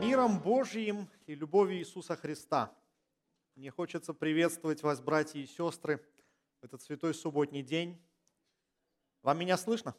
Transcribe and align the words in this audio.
Миром 0.00 0.40
Божьим 0.40 1.10
и 1.26 1.34
любовью 1.34 1.78
Иисуса 1.78 2.16
Христа. 2.16 2.72
Мне 3.54 3.70
хочется 3.70 4.14
приветствовать 4.14 4.82
вас, 4.82 4.98
братья 4.98 5.38
и 5.38 5.46
сестры, 5.46 6.02
в 6.62 6.64
этот 6.64 6.80
святой 6.80 7.12
субботний 7.12 7.62
день. 7.62 8.00
Вам 9.22 9.38
меня 9.38 9.58
слышно? 9.58 9.94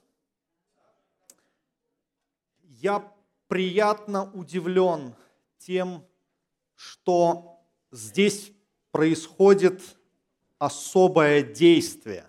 Я 2.64 3.14
приятно 3.48 4.32
удивлен 4.32 5.14
тем, 5.60 6.04
что 6.74 7.64
здесь 7.92 8.52
происходит 8.90 9.84
особое 10.58 11.44
действие. 11.44 12.26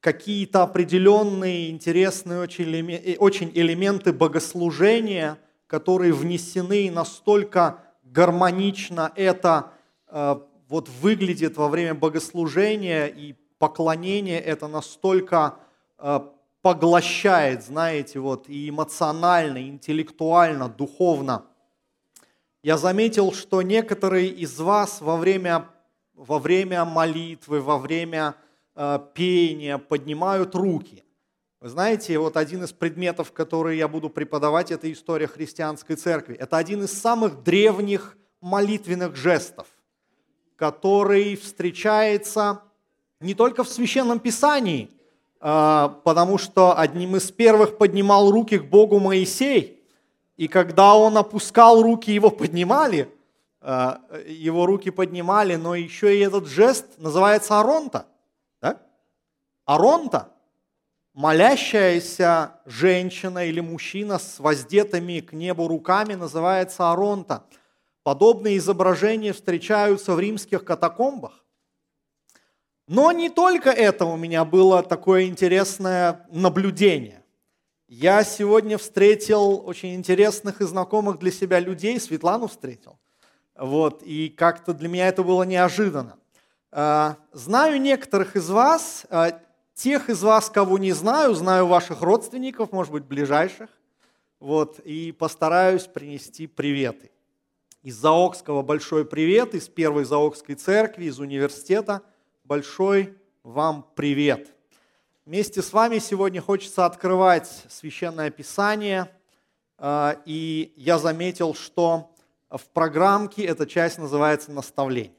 Какие-то 0.00 0.62
определенные 0.62 1.70
интересные 1.70 2.40
очень 2.40 3.50
элементы 3.54 4.12
богослужения– 4.12 5.40
которые 5.68 6.12
внесены 6.12 6.86
и 6.86 6.90
настолько 6.90 7.78
гармонично 8.02 9.12
это 9.14 9.72
э, 10.08 10.40
вот 10.68 10.88
выглядит 10.88 11.56
во 11.56 11.68
время 11.68 11.94
богослужения 11.94 13.06
и 13.06 13.34
поклонения, 13.58 14.40
это 14.40 14.66
настолько 14.66 15.56
э, 15.98 16.20
поглощает, 16.62 17.64
знаете, 17.64 18.18
вот 18.18 18.48
и 18.48 18.70
эмоционально, 18.70 19.58
и 19.58 19.68
интеллектуально, 19.68 20.68
духовно. 20.68 21.44
Я 22.62 22.76
заметил, 22.76 23.32
что 23.32 23.62
некоторые 23.62 24.28
из 24.28 24.58
вас 24.58 25.00
во 25.00 25.16
время, 25.16 25.68
во 26.14 26.38
время 26.38 26.84
молитвы, 26.84 27.60
во 27.60 27.78
время 27.78 28.34
э, 28.74 28.98
пения 29.14 29.78
поднимают 29.78 30.54
руки. 30.54 31.04
Вы 31.60 31.70
знаете, 31.70 32.16
вот 32.20 32.36
один 32.36 32.62
из 32.62 32.72
предметов, 32.72 33.32
которые 33.32 33.78
я 33.78 33.88
буду 33.88 34.10
преподавать, 34.10 34.70
это 34.70 34.90
история 34.92 35.26
христианской 35.26 35.96
церкви. 35.96 36.36
Это 36.36 36.56
один 36.56 36.84
из 36.84 36.92
самых 36.92 37.42
древних 37.42 38.16
молитвенных 38.40 39.16
жестов, 39.16 39.66
который 40.54 41.34
встречается 41.34 42.62
не 43.18 43.34
только 43.34 43.64
в 43.64 43.68
Священном 43.68 44.20
Писании, 44.20 44.88
а, 45.40 46.00
потому 46.04 46.38
что 46.38 46.78
одним 46.78 47.16
из 47.16 47.32
первых 47.32 47.76
поднимал 47.76 48.30
руки 48.30 48.58
к 48.58 48.64
Богу 48.64 49.00
Моисей, 49.00 49.82
и 50.36 50.46
когда 50.46 50.94
он 50.94 51.18
опускал 51.18 51.82
руки, 51.82 52.12
его 52.12 52.30
поднимали, 52.30 53.12
а, 53.60 54.00
его 54.28 54.64
руки 54.64 54.90
поднимали, 54.90 55.56
но 55.56 55.74
еще 55.74 56.16
и 56.16 56.20
этот 56.20 56.46
жест 56.46 56.86
называется 56.98 57.58
аронта. 57.58 58.06
Да? 58.60 58.80
Аронта– 59.64 60.32
молящаяся 61.18 62.60
женщина 62.64 63.44
или 63.44 63.58
мужчина 63.58 64.20
с 64.20 64.38
воздетыми 64.38 65.18
к 65.18 65.32
небу 65.32 65.66
руками 65.66 66.14
называется 66.14 66.92
аронта. 66.92 67.42
Подобные 68.04 68.58
изображения 68.58 69.32
встречаются 69.32 70.12
в 70.12 70.20
римских 70.20 70.64
катакомбах. 70.64 71.44
Но 72.86 73.10
не 73.10 73.30
только 73.30 73.70
это 73.70 74.04
у 74.04 74.16
меня 74.16 74.44
было 74.44 74.80
такое 74.84 75.24
интересное 75.24 76.24
наблюдение. 76.30 77.24
Я 77.88 78.22
сегодня 78.22 78.78
встретил 78.78 79.66
очень 79.66 79.96
интересных 79.96 80.60
и 80.60 80.66
знакомых 80.66 81.18
для 81.18 81.32
себя 81.32 81.58
людей, 81.58 81.98
Светлану 81.98 82.46
встретил. 82.46 82.96
Вот, 83.56 84.04
и 84.04 84.28
как-то 84.28 84.72
для 84.72 84.88
меня 84.88 85.08
это 85.08 85.24
было 85.24 85.42
неожиданно. 85.42 86.16
А, 86.70 87.16
знаю 87.32 87.80
некоторых 87.80 88.36
из 88.36 88.48
вас, 88.50 89.04
а, 89.10 89.40
Тех 89.78 90.10
из 90.10 90.24
вас, 90.24 90.50
кого 90.50 90.76
не 90.76 90.90
знаю, 90.90 91.34
знаю 91.34 91.68
ваших 91.68 92.02
родственников, 92.02 92.72
может 92.72 92.92
быть, 92.92 93.04
ближайших. 93.04 93.70
Вот, 94.40 94.80
и 94.80 95.12
постараюсь 95.12 95.84
принести 95.86 96.48
приветы. 96.48 97.12
Из 97.84 97.94
Заокского 97.94 98.62
большой 98.62 99.04
привет, 99.04 99.54
из 99.54 99.68
Первой 99.68 100.02
Заокской 100.02 100.56
церкви, 100.56 101.04
из 101.04 101.20
университета 101.20 102.02
большой 102.42 103.16
вам 103.44 103.86
привет. 103.94 104.52
Вместе 105.24 105.62
с 105.62 105.72
вами 105.72 106.00
сегодня 106.00 106.42
хочется 106.42 106.84
открывать 106.84 107.48
Священное 107.68 108.30
Писание, 108.30 109.08
а, 109.76 110.20
и 110.26 110.72
я 110.74 110.98
заметил, 110.98 111.54
что 111.54 112.12
в 112.50 112.66
программке 112.70 113.44
эта 113.44 113.64
часть 113.64 113.98
называется 113.98 114.50
«Наставление». 114.50 115.14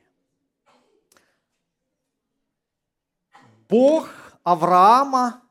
Бог 3.69 4.09
Авраама, 4.43 5.41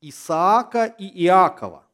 Исаака 0.00 0.86
и 0.86 1.24
Иакова. 1.24 1.84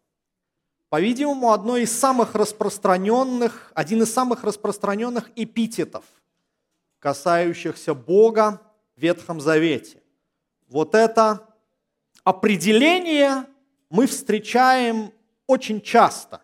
По-видимому, 0.88 1.52
одно 1.52 1.76
из 1.76 1.96
самых 1.96 2.34
распространенных, 2.34 3.72
один 3.74 4.02
из 4.02 4.12
самых 4.12 4.42
распространенных 4.42 5.30
эпитетов, 5.36 6.04
касающихся 6.98 7.94
Бога 7.94 8.62
в 8.96 9.00
Ветхом 9.00 9.40
Завете. 9.40 10.02
Вот 10.68 10.94
это 10.94 11.46
определение 12.24 13.46
мы 13.90 14.06
встречаем 14.06 15.12
очень 15.46 15.80
часто. 15.80 16.42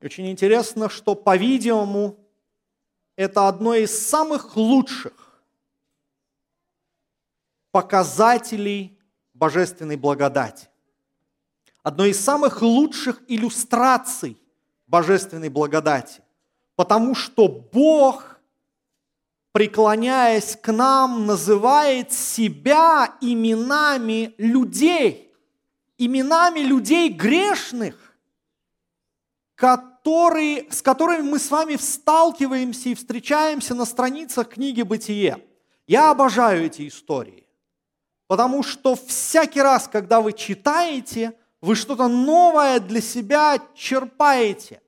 Очень 0.00 0.30
интересно, 0.30 0.88
что, 0.88 1.16
по-видимому, 1.16 2.16
это 3.16 3.48
одно 3.48 3.74
из 3.74 4.06
самых 4.06 4.56
лучших 4.56 5.27
показателей 7.70 8.98
божественной 9.34 9.96
благодати. 9.96 10.68
Одной 11.82 12.10
из 12.10 12.20
самых 12.20 12.60
лучших 12.60 13.22
иллюстраций 13.28 14.40
божественной 14.86 15.48
благодати. 15.48 16.22
Потому 16.76 17.14
что 17.14 17.48
Бог, 17.48 18.40
преклоняясь 19.52 20.56
к 20.56 20.72
нам, 20.72 21.26
называет 21.26 22.12
себя 22.12 23.14
именами 23.20 24.34
людей, 24.38 25.34
именами 25.96 26.60
людей 26.60 27.08
грешных, 27.10 27.96
которые, 29.54 30.70
с 30.70 30.82
которыми 30.82 31.22
мы 31.22 31.38
с 31.38 31.50
вами 31.50 31.76
сталкиваемся 31.76 32.90
и 32.90 32.94
встречаемся 32.94 33.74
на 33.74 33.84
страницах 33.84 34.50
книги 34.50 34.82
«Бытие». 34.82 35.44
Я 35.86 36.10
обожаю 36.10 36.66
эти 36.66 36.86
истории. 36.86 37.47
Потому 38.28 38.62
что 38.62 38.94
всякий 38.94 39.60
раз, 39.60 39.88
когда 39.88 40.20
вы 40.20 40.34
читаете, 40.34 41.32
вы 41.60 41.74
что-то 41.74 42.08
новое 42.08 42.78
для 42.78 43.00
себя 43.00 43.58
черпаете. 43.74 44.80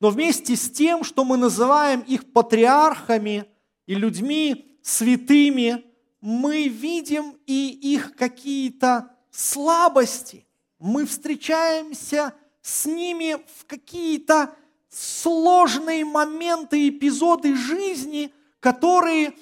Но 0.00 0.10
вместе 0.10 0.56
с 0.56 0.70
тем, 0.70 1.04
что 1.04 1.24
мы 1.24 1.36
называем 1.36 2.00
их 2.00 2.32
патриархами 2.32 3.44
и 3.86 3.94
людьми 3.94 4.78
святыми, 4.82 5.84
мы 6.20 6.68
видим 6.68 7.36
и 7.46 7.68
их 7.68 8.14
какие-то 8.14 9.10
слабости. 9.30 10.46
Мы 10.78 11.06
встречаемся 11.06 12.34
с 12.62 12.86
ними 12.86 13.36
в 13.58 13.66
какие-то 13.66 14.54
сложные 14.88 16.04
моменты, 16.04 16.88
эпизоды 16.88 17.56
жизни, 17.56 18.32
которые 18.60 19.34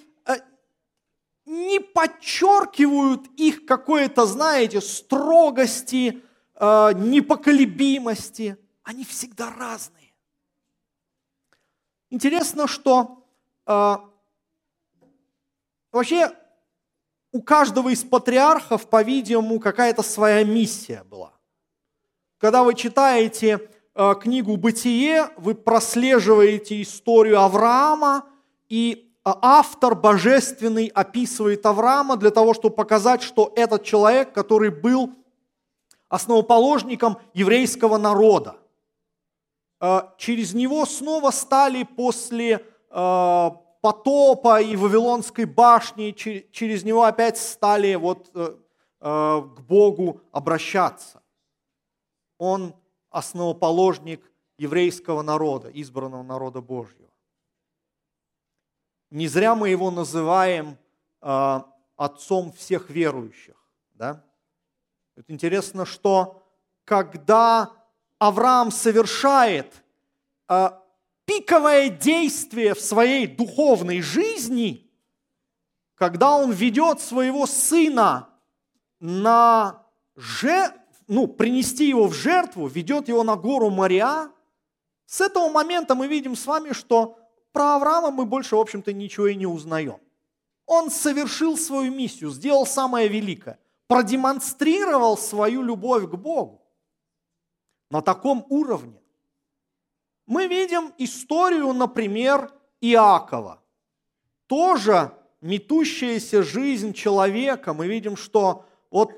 не 1.46 1.80
подчеркивают 1.80 3.26
их 3.36 3.66
какое-то, 3.66 4.26
знаете, 4.26 4.80
строгости, 4.80 6.22
э, 6.54 6.92
непоколебимости. 6.94 8.56
Они 8.82 9.04
всегда 9.04 9.50
разные. 9.50 10.12
Интересно, 12.10 12.66
что 12.66 13.24
э, 13.66 13.96
вообще 15.92 16.30
у 17.32 17.42
каждого 17.42 17.90
из 17.90 18.02
патриархов, 18.02 18.88
по-видимому, 18.88 19.60
какая-то 19.60 20.02
своя 20.02 20.44
миссия 20.44 21.04
была. 21.04 21.32
Когда 22.38 22.64
вы 22.64 22.74
читаете 22.74 23.70
э, 23.94 24.14
книгу 24.20 24.56
«Бытие», 24.56 25.30
вы 25.36 25.54
прослеживаете 25.54 26.82
историю 26.82 27.40
Авраама, 27.40 28.26
и 28.68 29.09
автор 29.42 29.94
божественный 29.94 30.86
описывает 30.86 31.64
Авраама 31.66 32.16
для 32.16 32.30
того, 32.30 32.54
чтобы 32.54 32.74
показать, 32.74 33.22
что 33.22 33.52
этот 33.56 33.84
человек, 33.84 34.32
который 34.32 34.70
был 34.70 35.12
основоположником 36.08 37.18
еврейского 37.34 37.98
народа, 37.98 38.56
а, 39.78 40.14
через 40.18 40.54
него 40.54 40.86
снова 40.86 41.30
стали 41.30 41.84
после 41.84 42.64
а, 42.90 43.56
потопа 43.80 44.60
и 44.60 44.76
Вавилонской 44.76 45.44
башни, 45.44 46.12
через 46.12 46.84
него 46.84 47.04
опять 47.04 47.38
стали 47.38 47.94
вот 47.94 48.30
э, 48.34 48.54
к 49.00 49.60
Богу 49.66 50.20
обращаться. 50.32 51.22
Он 52.36 52.74
основоположник 53.10 54.20
еврейского 54.58 55.22
народа, 55.22 55.70
избранного 55.72 56.22
народа 56.22 56.60
Божьего. 56.60 57.09
Не 59.10 59.26
зря 59.26 59.54
мы 59.54 59.70
его 59.70 59.90
называем 59.90 60.78
э, 61.20 61.60
отцом 61.96 62.52
всех 62.52 62.90
верующих. 62.90 63.56
Да? 63.94 64.24
Это 65.16 65.32
интересно, 65.32 65.84
что 65.84 66.46
когда 66.84 67.72
Авраам 68.18 68.70
совершает 68.70 69.82
э, 70.48 70.70
пиковое 71.24 71.88
действие 71.88 72.74
в 72.74 72.80
своей 72.80 73.26
духовной 73.26 74.00
жизни, 74.00 74.90
когда 75.94 76.36
он 76.36 76.52
ведет 76.52 77.00
своего 77.00 77.46
сына 77.46 78.28
на 79.00 79.86
же, 80.16 80.72
ну, 81.06 81.26
принести 81.26 81.88
его 81.88 82.06
в 82.06 82.14
жертву, 82.14 82.66
ведет 82.66 83.08
его 83.08 83.24
на 83.24 83.36
гору 83.36 83.70
Мария, 83.70 84.30
с 85.06 85.20
этого 85.20 85.48
момента 85.48 85.94
мы 85.94 86.06
видим 86.06 86.36
с 86.36 86.46
вами, 86.46 86.72
что 86.72 87.18
про 87.52 87.76
Авраама 87.76 88.10
мы 88.10 88.26
больше, 88.26 88.56
в 88.56 88.60
общем-то, 88.60 88.92
ничего 88.92 89.28
и 89.28 89.34
не 89.34 89.46
узнаем. 89.46 89.98
Он 90.66 90.90
совершил 90.90 91.56
свою 91.56 91.92
миссию, 91.92 92.30
сделал 92.30 92.64
самое 92.64 93.08
великое, 93.08 93.58
продемонстрировал 93.88 95.18
свою 95.18 95.62
любовь 95.62 96.08
к 96.08 96.14
Богу 96.14 96.62
на 97.90 98.02
таком 98.02 98.46
уровне. 98.48 99.00
Мы 100.26 100.46
видим 100.46 100.92
историю, 100.96 101.72
например, 101.72 102.52
Иакова. 102.80 103.60
Тоже 104.46 105.12
метущаяся 105.40 106.42
жизнь 106.42 106.92
человека. 106.92 107.74
Мы 107.74 107.88
видим, 107.88 108.16
что 108.16 108.64
вот 108.90 109.12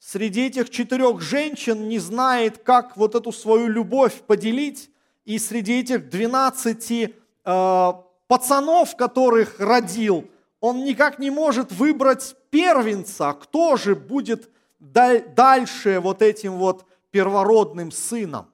среди 0.00 0.46
этих 0.46 0.70
четырех 0.70 1.20
женщин 1.20 1.88
не 1.88 2.00
знает, 2.00 2.58
как 2.58 2.96
вот 2.96 3.14
эту 3.14 3.30
свою 3.30 3.68
любовь 3.68 4.22
поделить. 4.22 4.90
И 5.24 5.38
среди 5.38 5.80
этих 5.80 6.08
12 6.10 7.14
э, 7.44 7.92
пацанов, 8.26 8.96
которых 8.96 9.60
родил, 9.60 10.28
он 10.60 10.84
никак 10.84 11.18
не 11.18 11.30
может 11.30 11.72
выбрать 11.72 12.34
первенца, 12.50 13.34
кто 13.34 13.76
же 13.76 13.94
будет 13.94 14.50
дальше 14.78 16.00
вот 16.00 16.22
этим 16.22 16.54
вот 16.54 16.86
первородным 17.10 17.90
сыном. 17.90 18.50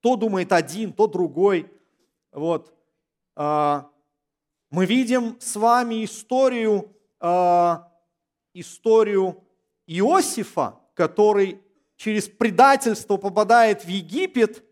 То 0.00 0.16
думает 0.16 0.52
один, 0.52 0.92
то 0.92 1.06
другой. 1.06 1.70
Вот. 2.32 2.72
А, 3.34 3.90
мы 4.70 4.86
видим 4.86 5.36
с 5.40 5.56
вами 5.56 6.04
историю, 6.04 6.94
а, 7.20 7.90
историю 8.54 9.42
Иосифа, 9.86 10.78
который 10.94 11.60
через 11.96 12.28
предательство 12.28 13.16
попадает 13.16 13.84
в 13.84 13.88
Египет, 13.88 14.64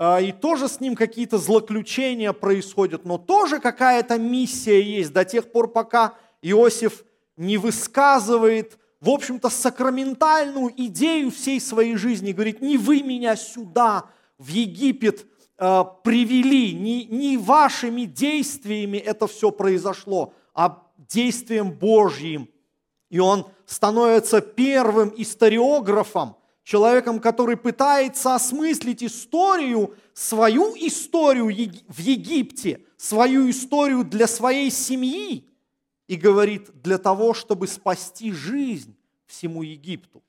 и 0.00 0.32
тоже 0.32 0.68
с 0.68 0.80
ним 0.80 0.94
какие-то 0.94 1.38
злоключения 1.38 2.32
происходят, 2.32 3.04
но 3.04 3.18
тоже 3.18 3.58
какая-то 3.58 4.18
миссия 4.18 4.80
есть 4.80 5.12
до 5.12 5.24
тех 5.24 5.50
пор, 5.50 5.68
пока 5.68 6.14
Иосиф 6.40 7.04
не 7.36 7.58
высказывает, 7.58 8.78
в 9.00 9.10
общем-то, 9.10 9.48
сакраментальную 9.48 10.72
идею 10.76 11.30
всей 11.30 11.60
своей 11.60 11.96
жизни, 11.96 12.32
говорит, 12.32 12.60
не 12.60 12.78
вы 12.78 13.02
меня 13.02 13.36
сюда, 13.36 14.04
в 14.38 14.48
Египет, 14.48 15.26
а, 15.58 15.82
привели, 15.82 16.72
не, 16.72 17.04
не 17.06 17.36
вашими 17.36 18.02
действиями 18.02 18.98
это 18.98 19.26
все 19.26 19.50
произошло, 19.50 20.32
а 20.54 20.84
действием 20.96 21.72
Божьим. 21.72 22.48
И 23.10 23.18
он 23.18 23.46
становится 23.66 24.40
первым 24.40 25.12
историографом, 25.16 26.36
человеком, 26.68 27.18
который 27.18 27.56
пытается 27.56 28.34
осмыслить 28.34 29.02
историю, 29.02 29.96
свою 30.12 30.74
историю 30.76 31.46
в 31.46 31.98
Египте, 31.98 32.84
свою 32.98 33.48
историю 33.48 34.04
для 34.04 34.26
своей 34.26 34.70
семьи, 34.70 35.48
и 36.08 36.16
говорит, 36.16 36.82
для 36.82 36.98
того, 36.98 37.32
чтобы 37.32 37.68
спасти 37.68 38.32
жизнь 38.32 38.94
всему 39.24 39.62
Египту. 39.62 40.22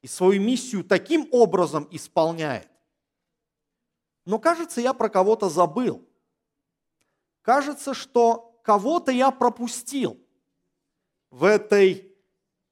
И 0.00 0.06
свою 0.06 0.40
миссию 0.40 0.82
таким 0.82 1.28
образом 1.30 1.86
исполняет. 1.90 2.70
Но 4.24 4.38
кажется, 4.38 4.80
я 4.80 4.94
про 4.94 5.10
кого-то 5.10 5.50
забыл. 5.50 6.08
Кажется, 7.42 7.92
что 7.92 8.58
кого-то 8.64 9.12
я 9.12 9.30
пропустил 9.30 10.18
в 11.30 11.44
этой 11.44 12.16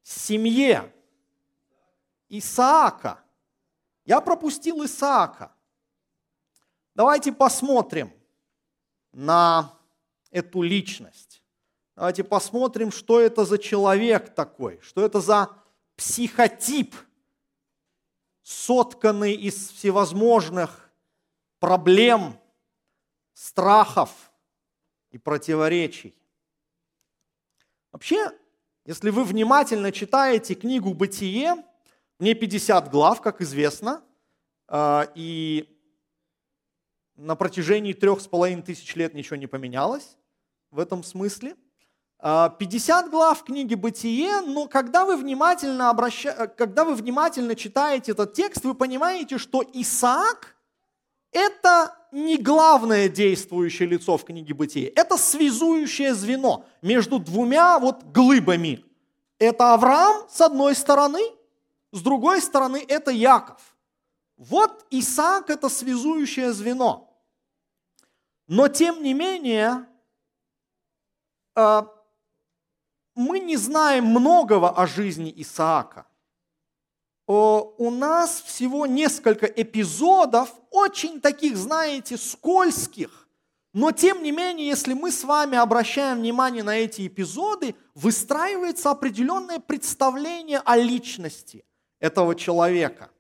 семье 0.03 0.91
Исаака. 2.31 3.23
Я 4.05 4.21
пропустил 4.21 4.85
Исаака. 4.85 5.53
Давайте 6.95 7.33
посмотрим 7.33 8.13
на 9.13 9.73
эту 10.31 10.63
личность. 10.63 11.43
Давайте 11.97 12.25
посмотрим, 12.25 12.93
что 12.93 13.21
это 13.21 13.45
за 13.45 13.59
человек 13.59 14.35
такой, 14.35 14.81
что 14.81 15.05
это 15.05 15.21
за 15.21 15.51
психотип, 15.97 16.95
сотканный 18.43 19.35
из 19.35 19.71
всевозможных 19.71 20.91
проблем, 21.59 22.39
страхов 23.35 24.33
и 25.11 25.19
противоречий. 25.19 26.17
Вообще, 27.93 28.31
если 28.85 29.11
вы 29.11 29.25
внимательно 29.25 29.93
читаете 29.93 30.55
книгу 30.55 30.95
«Бытие», 30.95 31.65
мне 32.21 32.35
50 32.35 32.91
глав, 32.91 33.21
как 33.23 33.41
известно, 33.41 34.03
а, 34.69 35.09
и 35.15 35.69
на 37.17 37.35
протяжении 37.35 37.95
трех 37.95 38.21
с 38.21 38.27
половиной 38.27 38.63
тысяч 38.63 38.95
лет 38.95 39.15
ничего 39.15 39.37
не 39.37 39.47
поменялось 39.47 40.17
в 40.71 40.79
этом 40.79 41.03
смысле. 41.03 41.57
50 42.19 43.07
а, 43.07 43.09
глав 43.09 43.43
книги 43.43 43.75
«Бытие», 43.75 44.43
но 44.43 44.69
когда 44.69 45.07
вы, 45.07 45.17
внимательно 45.17 45.89
обраща... 45.89 46.47
когда 46.47 46.85
вы 46.85 46.95
внимательно 46.95 47.55
читаете 47.55 48.13
этот 48.13 48.35
текст, 48.35 48.65
вы 48.65 48.75
понимаете, 48.75 49.39
что 49.39 49.65
Исаак– 49.73 50.57
это 51.33 51.97
не 52.13 52.37
главное 52.37 53.09
действующее 53.09 53.89
лицо 53.89 54.19
в 54.19 54.25
книге 54.25 54.53
Бытия. 54.53 54.91
Это 54.95 55.17
связующее 55.17 56.15
звено 56.15 56.67
между 56.83 57.19
двумя 57.19 57.79
вот 57.79 58.05
глыбами. 58.05 58.85
Это 59.39 59.73
Авраам 59.73 60.29
с 60.29 60.43
одной 60.43 60.75
стороны, 60.75 61.40
с 61.93 62.01
другой 62.03 62.41
стороны 62.41 62.85
это 62.87 63.11
Яков. 63.11 63.77
Вот 64.37 64.87
Исаак– 64.91 65.51
это 65.51 65.69
связующее 65.69 66.53
звено. 66.53 67.11
Но 68.47 68.69
тем 68.69 69.03
не 69.03 69.15
менее, 69.15 69.87
э, 71.55 71.83
мы 73.15 73.41
не 73.41 73.57
знаем 73.57 74.07
многого 74.07 74.71
о 74.71 74.87
жизни 74.87 75.33
Исаака 75.37 76.07
у 77.33 77.91
нас 77.91 78.43
всего 78.45 78.87
несколько 78.87 79.47
эпизодов, 79.47 80.53
очень 80.71 81.21
таких, 81.21 81.57
знаете, 81.57 82.17
скользких. 82.17 83.29
Но 83.73 83.93
тем 83.93 84.25
не 84.25 84.33
менее, 84.33 84.67
если 84.67 84.95
мы 84.95 85.13
с 85.13 85.23
вами 85.23 85.57
обращаем 85.57 86.19
внимание 86.19 86.65
на 86.65 86.77
эти 86.77 87.07
эпизоды, 87.07 87.77
выстраивается 87.95 88.91
определенное 88.91 89.61
представление 89.61 90.61
о 90.65 90.77
личности 90.77 91.65
этого 92.01 92.35
человека. 92.35 93.11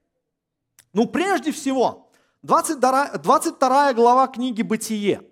Ну, 0.92 1.06
прежде 1.06 1.52
всего, 1.52 2.10
22, 2.42 3.18
22 3.18 3.92
глава 3.94 4.26
книги 4.26 4.62
«Бытие». 4.62 5.22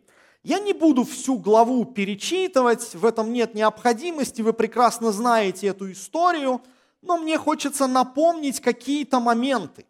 Я 0.45 0.61
не 0.61 0.73
буду 0.73 1.05
всю 1.05 1.39
главу 1.39 1.85
перечитывать, 1.85 2.95
в 2.95 3.05
этом 3.05 3.33
нет 3.33 3.55
необходимости, 3.55 4.41
вы 4.41 4.53
прекрасно 4.53 5.11
знаете 5.11 5.67
эту 5.67 5.91
историю– 5.91 6.63
но 7.03 7.17
мне 7.17 7.39
хочется 7.39 7.87
напомнить 7.87 8.61
какие-то 8.61 9.21
моменты. 9.21 9.87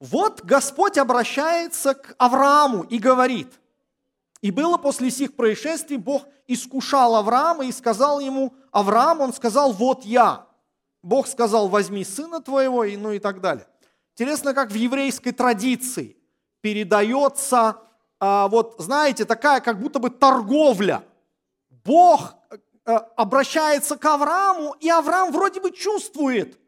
Вот 0.00 0.42
Господь 0.42 0.98
обращается 0.98 1.94
к 1.94 2.14
Аврааму 2.18 2.82
и 2.82 2.98
говорит, 2.98 3.48
«И 4.40 4.50
было 4.50 4.76
после 4.76 5.10
сих 5.10 5.36
происшествий, 5.36 5.96
Бог 5.96 6.24
искушал 6.48 7.14
Авраама 7.14 7.64
и 7.66 7.72
сказал 7.72 8.18
ему, 8.18 8.54
Авраам, 8.72 9.20
он 9.20 9.32
сказал, 9.32 9.72
вот 9.72 10.04
я». 10.04 10.46
Бог 11.02 11.26
сказал, 11.26 11.68
возьми 11.68 12.04
сына 12.04 12.40
твоего, 12.40 12.84
и, 12.84 12.96
ну 12.96 13.12
и 13.12 13.18
так 13.18 13.40
далее. 13.40 13.66
Интересно, 14.14 14.54
как 14.54 14.70
в 14.70 14.74
еврейской 14.74 15.32
традиции 15.32 16.16
передается, 16.60 17.78
а, 18.20 18.48
вот 18.48 18.76
знаете, 18.78 19.24
такая 19.24 19.60
как 19.60 19.80
будто 19.80 19.98
бы 19.98 20.10
торговля. 20.10 21.04
Бог 21.84 22.34
Э, 22.84 22.96
обращается 23.14 23.96
к 23.96 24.04
Аврааму, 24.04 24.74
и 24.80 24.90
Авраам 24.90 25.30
вроде 25.30 25.60
бы 25.60 25.70
чувствует, 25.70 26.58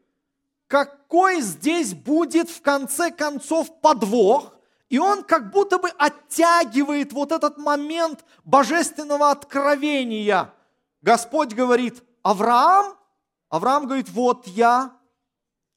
какой 0.67 1.41
здесь 1.41 1.93
будет 1.93 2.49
в 2.49 2.61
конце 2.61 3.11
концов 3.11 3.81
подвох, 3.81 4.55
и 4.87 4.97
он 4.97 5.23
как 5.23 5.51
будто 5.51 5.77
бы 5.77 5.89
оттягивает 5.89 7.11
вот 7.11 7.33
этот 7.33 7.57
момент 7.57 8.23
божественного 8.45 9.29
откровения. 9.29 10.53
Господь 11.01 11.53
говорит, 11.53 12.01
Авраам, 12.23 12.95
Авраам 13.49 13.85
говорит, 13.85 14.09
вот 14.09 14.47
я. 14.47 14.99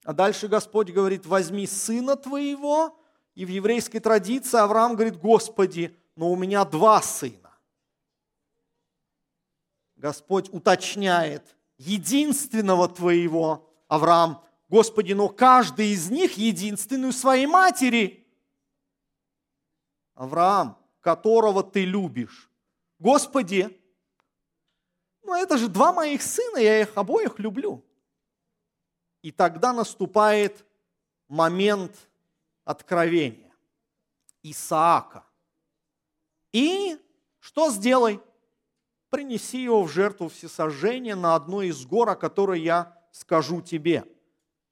А 0.05 0.13
дальше 0.13 0.49
Господь 0.49 0.91
говорит, 0.91 1.27
возьми 1.27 1.67
сына 1.67 2.17
твоего. 2.17 2.99
И 3.35 3.45
в 3.45 3.49
еврейской 3.49 4.01
традиции 4.01 4.59
Авраам 4.59 4.95
говорит, 4.95 5.19
Господи, 5.19 5.97
но 6.17 6.31
у 6.31 6.37
меня 6.37 6.65
два 6.65 7.01
сына. 7.03 7.55
Господь 9.97 10.49
уточняет, 10.53 11.57
единственного 11.79 12.89
твоего, 12.89 13.71
Авраам, 13.89 14.43
Господи, 14.69 15.13
но 15.13 15.29
каждый 15.29 15.91
из 15.91 16.11
них 16.11 16.37
единственную 16.37 17.13
своей 17.13 17.47
матери. 17.47 18.27
Авраам, 20.15 20.77
которого 21.01 21.63
ты 21.63 21.85
любишь. 21.85 22.51
Господи, 22.99 23.81
ну 25.29 25.35
это 25.35 25.59
же 25.59 25.69
два 25.69 25.93
моих 25.93 26.23
сына, 26.23 26.57
я 26.57 26.81
их 26.81 26.97
обоих 26.97 27.39
люблю. 27.39 27.85
И 29.21 29.31
тогда 29.31 29.75
наступает 29.75 30.65
момент 31.29 31.95
откровения 32.65 33.53
Исаака. 34.43 35.27
И 36.53 36.99
что 37.41 37.71
сделай? 37.71 38.21
Принеси 39.11 39.63
его 39.63 39.83
в 39.83 39.91
жертву 39.91 40.31
всесожжения 40.31 41.15
на 41.15 41.35
одной 41.35 41.69
из 41.69 41.85
гор, 41.85 42.09
о 42.09 42.17
которой 42.17 42.63
я 42.63 42.99
скажу 43.13 43.61
тебе. 43.61 44.05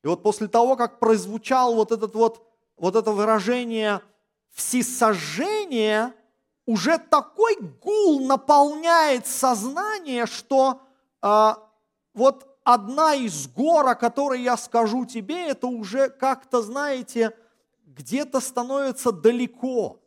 И 0.03 0.07
вот 0.07 0.23
после 0.23 0.49
того, 0.49 0.77
как 0.77 1.01
прозвучал 1.01 1.75
вот, 1.75 1.93
этот 1.93 2.15
вот, 2.15 2.51
вот 2.79 2.97
это 2.97 3.13
выражение 3.13 4.01
всесожжение, 4.53 6.15
уже 6.67 6.99
такой 6.99 7.57
гул 7.81 8.27
наполняет 8.27 9.27
сознание, 9.27 10.27
что 10.27 10.83
э, 11.23 11.55
вот 12.13 12.59
одна 12.65 13.15
из 13.15 13.47
гор, 13.49 13.89
о 13.89 13.95
которой 13.95 14.43
я 14.43 14.57
скажу 14.57 15.07
тебе, 15.07 15.49
это 15.49 15.69
уже 15.69 16.11
как-то, 16.11 16.63
знаете, 16.63 17.37
где-то 17.87 18.41
становится 18.41 19.13
далеко. 19.13 20.03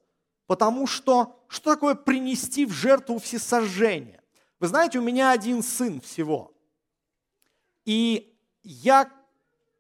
Потому 0.45 0.85
что 0.85 1.39
что 1.47 1.73
такое 1.73 1.95
принести 1.95 2.65
в 2.65 2.71
жертву 2.71 3.19
всесожжение? 3.19 4.21
Вы 4.59 4.67
знаете, 4.67 4.99
у 4.99 5.01
меня 5.01 5.31
один 5.31 5.63
сын 5.63 6.01
всего. 6.01 6.51
И 7.85 8.35
я 8.63 9.09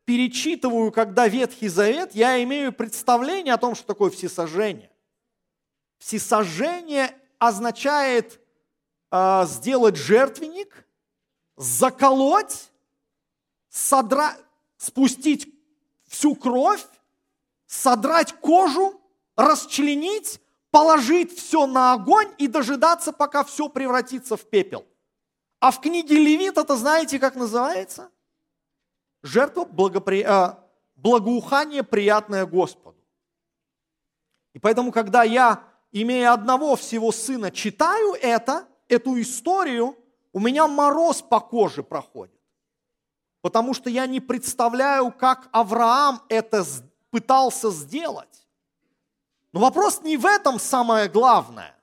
перечитываю, 0.05 0.91
когда 0.91 1.27
Ветхий 1.27 1.67
Завет, 1.67 2.15
я 2.15 2.41
имею 2.43 2.71
представление 2.71 3.53
о 3.53 3.57
том, 3.57 3.75
что 3.75 3.85
такое 3.85 4.09
всесожжение. 4.09 4.89
Всесожжение 5.99 7.15
означает 7.37 8.39
э, 9.11 9.45
сделать 9.45 9.95
жертвенник, 9.95 10.87
заколоть, 11.55 12.71
содра... 13.69 14.35
спустить 14.77 15.53
всю 16.07 16.35
кровь, 16.35 16.85
содрать 17.67 18.33
кожу, 18.39 18.99
расчленить, 19.35 20.41
положить 20.71 21.37
все 21.37 21.67
на 21.67 21.93
огонь 21.93 22.33
и 22.37 22.47
дожидаться, 22.47 23.11
пока 23.11 23.43
все 23.43 23.69
превратится 23.69 24.37
в 24.37 24.49
пепел. 24.49 24.85
А 25.59 25.71
в 25.71 25.81
книге 25.81 26.15
Левит 26.15 26.57
это 26.57 26.75
знаете, 26.77 27.19
как 27.19 27.35
называется? 27.35 28.09
Жертва 29.21 29.65
благопри... 29.65 30.23
э, 30.25 30.55
благоухание, 30.95 31.83
приятное 31.83 32.45
Господу. 32.45 32.97
И 34.53 34.59
поэтому, 34.59 34.91
когда 34.91 35.23
я, 35.23 35.63
имея 35.91 36.33
одного 36.33 36.75
всего 36.75 37.11
сына, 37.11 37.51
читаю 37.51 38.13
это, 38.21 38.67
эту 38.87 39.19
историю, 39.21 39.97
у 40.31 40.39
меня 40.39 40.67
мороз 40.67 41.21
по 41.21 41.39
коже 41.39 41.83
проходит. 41.83 42.39
Потому 43.41 43.73
что 43.73 43.89
я 43.89 44.05
не 44.05 44.19
представляю, 44.19 45.11
как 45.11 45.47
Авраам 45.51 46.21
это 46.29 46.65
пытался 47.09 47.71
сделать. 47.71 48.47
Но 49.51 49.61
вопрос 49.61 50.01
не 50.01 50.17
в 50.17 50.25
этом 50.25 50.59
самое 50.59 51.07
главное. 51.07 51.75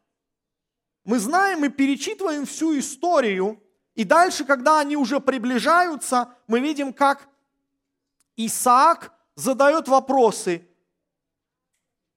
Мы 1.05 1.19
знаем 1.19 1.65
и 1.65 1.69
перечитываем 1.69 2.47
всю 2.47 2.79
историю, 2.79 3.63
и 3.95 4.05
дальше, 4.05 4.45
когда 4.45 4.81
они 4.81 4.97
уже 4.97 5.21
приближаются, 5.21 6.35
мы 6.47 6.61
видим, 6.61 6.93
как 6.93 7.29
Исаак 8.37 9.13
задает 9.35 9.89
вопросы. 9.89 10.69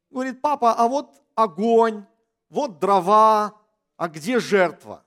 Говорит, 0.09 0.41
папа, 0.41 0.73
а 0.73 0.87
вот 0.87 1.15
огонь, 1.43 2.05
вот 2.49 2.79
дрова, 2.79 3.53
а 3.97 4.07
где 4.07 4.39
жертва? 4.39 5.03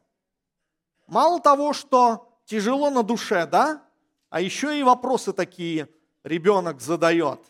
Мало 1.06 1.40
того, 1.40 1.72
что 1.72 2.28
тяжело 2.44 2.90
на 2.90 3.02
душе, 3.02 3.46
да? 3.46 3.82
А 4.30 4.40
еще 4.40 4.78
и 4.78 4.82
вопросы 4.82 5.32
такие 5.32 5.88
ребенок 6.24 6.80
задает. 6.80 7.40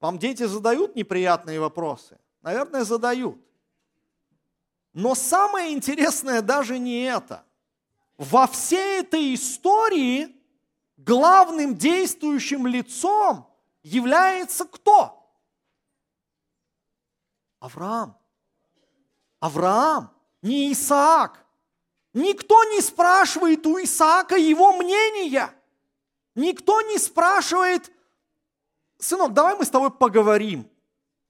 Вам 0.00 0.18
дети 0.18 0.44
задают 0.44 0.96
неприятные 0.96 1.60
вопросы? 1.60 2.18
Наверное, 2.42 2.84
задают. 2.84 3.38
Но 4.92 5.14
самое 5.14 5.72
интересное 5.72 6.42
даже 6.42 6.78
не 6.78 7.02
это. 7.02 7.44
Во 8.16 8.46
всей 8.46 9.00
этой 9.00 9.34
истории 9.34 10.36
главным 10.96 11.76
действующим 11.76 12.66
лицом 12.66 13.48
является 13.82 14.64
кто? 14.64 15.16
Авраам. 17.60 18.19
Авраам, 19.40 20.10
не 20.42 20.72
Исаак. 20.72 21.44
Никто 22.12 22.62
не 22.64 22.80
спрашивает 22.80 23.66
у 23.66 23.78
Исаака 23.82 24.36
его 24.36 24.72
мнения. 24.74 25.52
Никто 26.34 26.80
не 26.82 26.98
спрашивает, 26.98 27.90
сынок, 28.98 29.32
давай 29.32 29.56
мы 29.56 29.64
с 29.64 29.70
тобой 29.70 29.90
поговорим. 29.90 30.68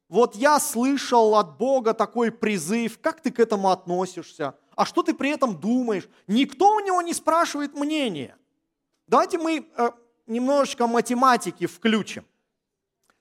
Вот 0.09 0.35
я 0.35 0.59
слышал 0.59 1.37
от 1.37 1.57
Бога 1.57 1.95
такой 1.95 2.33
призыв, 2.33 3.01
как 3.01 3.21
ты 3.21 3.31
к 3.31 3.39
этому 3.39 3.71
относишься? 3.71 4.59
А 4.75 4.85
что 4.85 5.03
ты 5.03 5.15
при 5.15 5.31
этом 5.31 5.59
думаешь? 5.59 6.09
Никто 6.27 6.75
у 6.75 6.81
него 6.81 7.01
не 7.03 7.15
спрашивает 7.15 7.75
мнения. 7.75 8.37
Давайте 9.07 9.39
мы 9.39 9.69
э, 9.77 9.91
немножечко 10.27 10.87
математики 10.87 11.67
включим. 11.67 12.25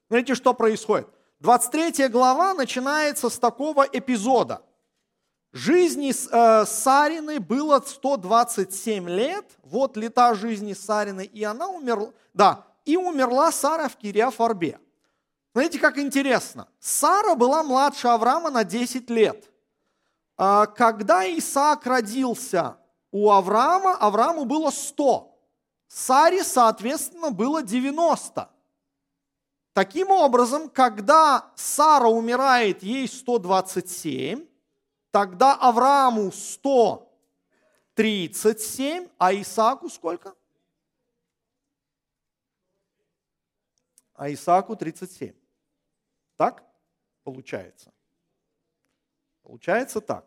Смотрите, 0.08 0.36
что 0.36 0.54
происходит. 0.54 1.08
23 1.42 2.08
глава 2.08 2.54
начинается 2.54 3.30
с 3.30 3.38
такого 3.38 3.84
эпизода. 3.84 4.64
Жизни 5.52 6.12
э, 6.12 6.66
Сарины 6.66 7.40
было 7.40 7.80
127 7.84 9.10
лет, 9.10 9.46
вот 9.64 9.98
лета 9.98 10.36
жизни 10.36 10.74
Сарины, 10.74 11.26
и 11.26 11.44
она 11.44 11.68
умерла, 11.68 12.12
да, 12.34 12.66
и 12.86 12.98
умерла 12.98 13.52
Сара 13.52 13.90
в 13.90 13.96
Кириафарбе. 13.96 14.80
Смотрите, 15.52 15.80
как 15.80 15.98
интересно. 15.98 16.68
Сара 16.80 17.34
была 17.34 17.64
младше 17.64 18.08
Авраама 18.08 18.52
на 18.52 18.64
10 18.64 19.10
лет. 19.10 19.52
А 20.38 20.68
когда 20.68 21.26
Исаак 21.26 21.86
родился 21.88 22.78
у 23.12 23.32
Авраама, 23.32 23.96
Аврааму 23.96 24.46
было 24.46 24.70
100. 24.70 25.36
Саре, 25.88 26.44
соответственно, 26.44 27.32
было 27.32 27.64
90. 27.64 28.50
Таким 29.74 30.12
образом, 30.12 30.70
когда 30.70 31.52
Сара 31.56 32.08
умирает, 32.08 32.84
ей 32.84 33.08
127, 33.08 34.46
тогда 35.12 35.56
Аврааму 35.56 36.32
137, 36.32 39.10
а 39.18 39.34
Исааку 39.34 39.90
сколько? 39.90 40.36
А 44.14 44.32
Исааку 44.32 44.76
37. 44.76 45.34
Так 46.36 46.64
получается? 47.24 47.92
Получается 49.44 50.02
так. 50.02 50.26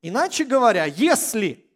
Иначе 0.00 0.44
говоря, 0.44 0.86
если 0.86 1.70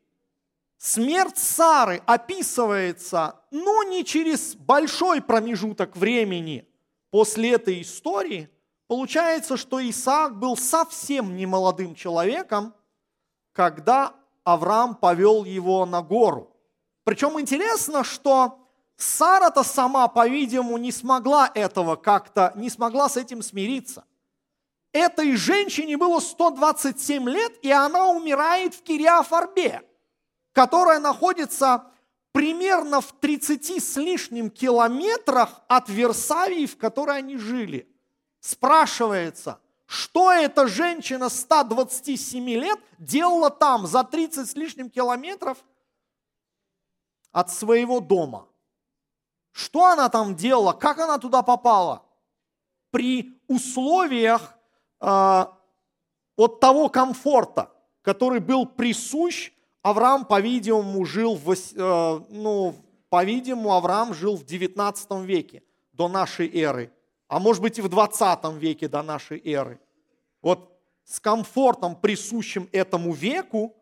смерть 0.79 1.39
Сары 1.39 2.03
описывается, 2.07 3.41
ну, 3.51 3.83
не 3.89 4.05
через 4.05 4.55
большой 4.57 5.23
промежуток 5.23 5.97
времени 5.97 6.69
после 7.11 7.53
этой 7.53 7.83
истории, 7.83 8.51
получается, 8.89 9.57
что 9.57 9.81
Исаак 9.81 10.39
был 10.39 10.57
совсем 10.57 11.37
не 11.37 11.47
молодым 11.47 11.95
человеком, 11.95 12.75
когда 13.53 14.15
Авраам 14.45 14.95
повел 14.95 15.45
его 15.45 15.87
на 15.87 16.03
гору. 16.03 16.57
Причем 17.05 17.41
интересно, 17.41 18.05
что 18.05 18.67
Сара-то 18.97 19.63
сама, 19.63 20.09
по-видимому, 20.09 20.79
не 20.79 20.91
смогла 20.91 21.51
этого 21.55 21.97
как-то, 21.97 22.53
не 22.57 22.71
смогла 22.71 23.09
с 23.09 23.19
этим 23.19 23.43
смириться. 23.43 24.05
Этой 24.93 25.37
женщине 25.37 25.99
было 25.99 26.21
127 26.21 27.29
лет, 27.29 27.53
и 27.61 27.71
она 27.71 28.09
умирает 28.09 28.75
в 28.75 28.83
Кириафарбе, 28.83 29.83
которая 30.53 30.99
находится 30.99 31.85
примерно 32.33 33.03
в 33.03 33.13
30 33.13 33.83
с 33.83 33.97
лишним 33.97 34.51
километрах 34.51 35.61
от 35.69 35.91
Версавии, 35.91 36.65
в 36.65 36.79
которой 36.79 37.19
они 37.19 37.37
жили. 37.37 37.87
Спрашивается, 38.47 39.59
что 39.87 40.31
эта 40.31 40.69
женщина 40.69 41.29
127 41.29 42.49
лет 42.51 42.79
делала 42.99 43.51
там, 43.51 43.87
за 43.87 44.05
30 44.05 44.49
с 44.49 44.55
лишним 44.55 44.91
километров 44.91 45.59
от 47.33 47.51
своего 47.51 48.01
дома– 48.01 48.49
что 49.57 49.87
она 49.87 50.11
там 50.11 50.37
делала? 50.37 50.75
Как 50.75 50.99
она 50.99 51.17
туда 51.17 51.41
попала? 51.41 52.03
При 52.91 53.41
условиях 53.49 54.55
э, 55.01 55.47
от 56.37 56.61
того 56.61 56.91
комфорта, 56.91 57.73
который 58.03 58.41
был 58.41 58.67
присущ, 58.67 59.53
Авраам, 59.81 60.27
по-видимому, 60.27 61.07
жил 61.07 61.37
в, 61.37 61.53
э, 61.53 62.21
ну, 62.29 62.75
по-видимому, 63.09 63.73
Авраам 63.73 64.13
жил 64.13 64.37
в 64.37 64.45
19 64.45 65.11
веке 65.23 65.63
до 65.93 66.09
нашей 66.09 66.55
эры, 66.55 66.93
а 67.29 67.39
может 67.39 67.63
быть 67.63 67.79
и 67.79 67.83
в 67.83 67.89
20 67.89 68.53
веке 68.55 68.89
до 68.89 69.03
нашей 69.03 69.41
эры. 69.45 69.81
вот 70.43 70.73
с 71.05 71.21
комфортом, 71.21 71.95
присущим 71.95 72.69
этому 72.73 73.13
веку, 73.13 73.77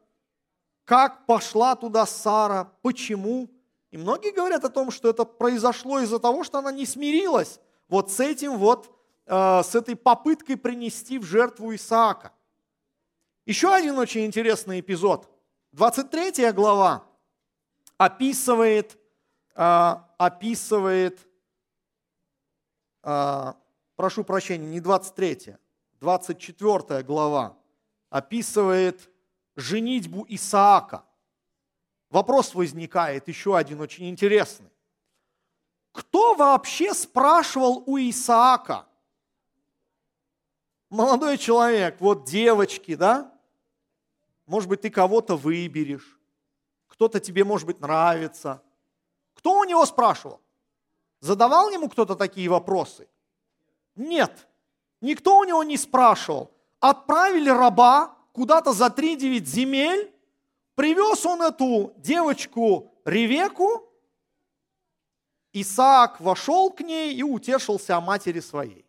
как 0.84 1.24
пошла 1.24 1.74
туда 1.74 2.04
Сара, 2.04 2.70
почему. 2.82 3.48
И 3.90 3.96
многие 3.96 4.30
говорят 4.30 4.64
о 4.64 4.68
том, 4.68 4.90
что 4.90 5.08
это 5.08 5.24
произошло 5.24 6.00
из-за 6.00 6.18
того, 6.18 6.44
что 6.44 6.58
она 6.58 6.70
не 6.70 6.84
смирилась 6.84 7.60
вот 7.88 8.10
с 8.10 8.20
этим 8.20 8.58
вот, 8.58 8.94
э, 9.26 9.62
с 9.62 9.74
этой 9.74 9.96
попыткой 9.96 10.58
принести 10.58 11.18
в 11.18 11.24
жертву 11.24 11.74
Исаака. 11.74 12.32
Еще 13.46 13.72
один 13.72 13.98
очень 13.98 14.26
интересный 14.26 14.80
эпизод. 14.80 15.28
23 15.72 16.52
глава 16.52 17.04
описывает, 17.96 18.98
э, 19.54 19.94
описывает, 20.18 21.26
прошу 23.96 24.24
прощения, 24.24 24.66
не 24.66 24.80
23, 24.80 25.56
24 26.00 27.02
глава 27.02 27.56
описывает 28.10 29.10
женитьбу 29.56 30.24
Исаака. 30.28 31.04
Вопрос 32.10 32.54
возникает 32.54 33.28
еще 33.28 33.56
один 33.56 33.80
очень 33.80 34.08
интересный. 34.08 34.70
Кто 35.92 36.34
вообще 36.34 36.94
спрашивал 36.94 37.82
у 37.86 37.98
Исаака? 37.98 38.86
Молодой 40.90 41.38
человек, 41.38 42.00
вот 42.00 42.24
девочки, 42.24 42.94
да? 42.94 43.32
Может 44.46 44.68
быть, 44.68 44.82
ты 44.82 44.90
кого-то 44.90 45.36
выберешь, 45.36 46.18
кто-то 46.86 47.18
тебе, 47.18 47.42
может 47.44 47.66
быть, 47.66 47.80
нравится. 47.80 48.62
Кто 49.34 49.58
у 49.58 49.64
него 49.64 49.84
спрашивал? 49.86 50.40
Задавал 51.24 51.70
ему 51.70 51.88
кто-то 51.88 52.16
такие 52.16 52.50
вопросы? 52.50 53.08
Нет, 53.96 54.46
никто 55.00 55.38
у 55.38 55.44
него 55.44 55.64
не 55.64 55.78
спрашивал. 55.78 56.50
Отправили 56.80 57.48
раба 57.48 58.14
куда-то 58.32 58.74
за 58.74 58.88
3-9 58.88 59.42
земель, 59.46 60.12
привез 60.74 61.24
он 61.24 61.40
эту 61.40 61.94
девочку 61.96 62.92
Ревеку, 63.06 63.90
Исаак 65.54 66.20
вошел 66.20 66.70
к 66.70 66.80
ней 66.82 67.14
и 67.14 67.22
утешился 67.22 67.96
о 67.96 68.02
матери 68.02 68.40
своей. 68.40 68.84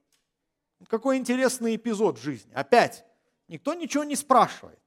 Какой 0.90 1.16
интересный 1.16 1.78
эпизод 1.78 2.18
в 2.20 2.22
жизни. 2.22 2.52
Опять, 2.54 3.06
никто 3.48 3.74
ничего 3.74 4.04
не 4.04 4.18
спрашивает. 4.18 4.82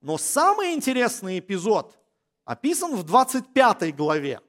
Но 0.00 0.18
самый 0.18 0.74
интересный 0.74 1.38
эпизод 1.38 1.96
описан 2.44 2.96
в 2.96 3.04
25 3.04 3.94
главе. 3.94 4.40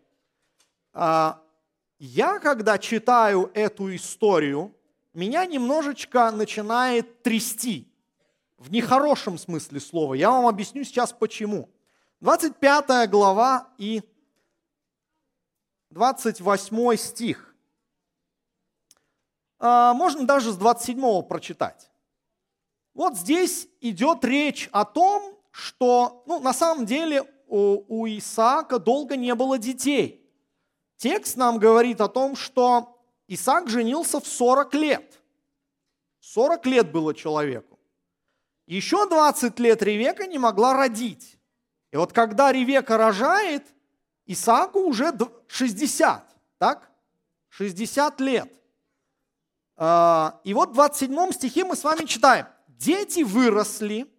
Я, 2.00 2.38
когда 2.40 2.78
читаю 2.78 3.50
эту 3.56 3.96
историю, 3.96 4.76
меня 5.14 5.46
немножечко 5.46 6.30
начинает 6.30 7.24
трясти. 7.24 7.92
В 8.58 8.72
нехорошем 8.72 9.38
смысле 9.38 9.80
слова. 9.80 10.14
Я 10.14 10.30
вам 10.30 10.46
объясню 10.48 10.84
сейчас 10.84 11.12
почему. 11.12 11.70
25 12.22 13.10
глава 13.10 13.68
и 13.80 14.04
28 15.90 16.96
стих. 16.98 17.56
А, 19.60 19.94
можно 19.94 20.26
даже 20.26 20.52
с 20.52 20.56
27 20.56 21.24
прочитать. 21.24 21.90
Вот 22.94 23.16
здесь 23.16 23.68
идет 23.82 24.24
речь 24.24 24.70
о 24.72 24.86
том, 24.86 25.36
что 25.50 26.24
ну, 26.28 26.40
на 26.40 26.54
самом 26.54 26.86
деле 26.86 27.24
у, 27.48 28.02
у 28.02 28.08
Исаака 28.08 28.78
долго 28.78 29.16
не 29.16 29.34
было 29.34 29.58
детей. 29.58 30.27
Текст 30.98 31.38
нам 31.38 31.60
говорит 31.60 32.02
о 32.02 32.08
том, 32.08 32.36
что 32.36 33.00
Исаак 33.28 33.70
женился 33.70 34.20
в 34.20 34.28
40 34.28 34.74
лет. 34.74 35.22
40 36.20 36.66
лет 36.66 36.92
было 36.92 37.14
человеку. 37.14 37.80
Еще 38.66 39.08
20 39.08 39.60
лет 39.60 39.82
Ревека 39.82 40.28
не 40.28 40.38
могла 40.38 40.74
родить. 40.74 41.38
И 41.92 41.98
вот 41.98 42.12
когда 42.12 42.52
Ревека 42.52 42.98
рожает, 42.98 43.66
Исааку 44.26 44.80
уже 44.80 45.14
60, 45.48 46.36
так? 46.58 46.92
60 47.50 48.20
лет. 48.20 48.54
А, 49.78 50.42
и 50.44 50.54
вот 50.54 50.72
в 50.72 50.74
27 50.74 51.32
стихе 51.32 51.64
мы 51.64 51.76
с 51.76 51.84
вами 51.84 52.06
читаем. 52.06 52.48
Дети 52.68 53.22
выросли, 53.24 54.12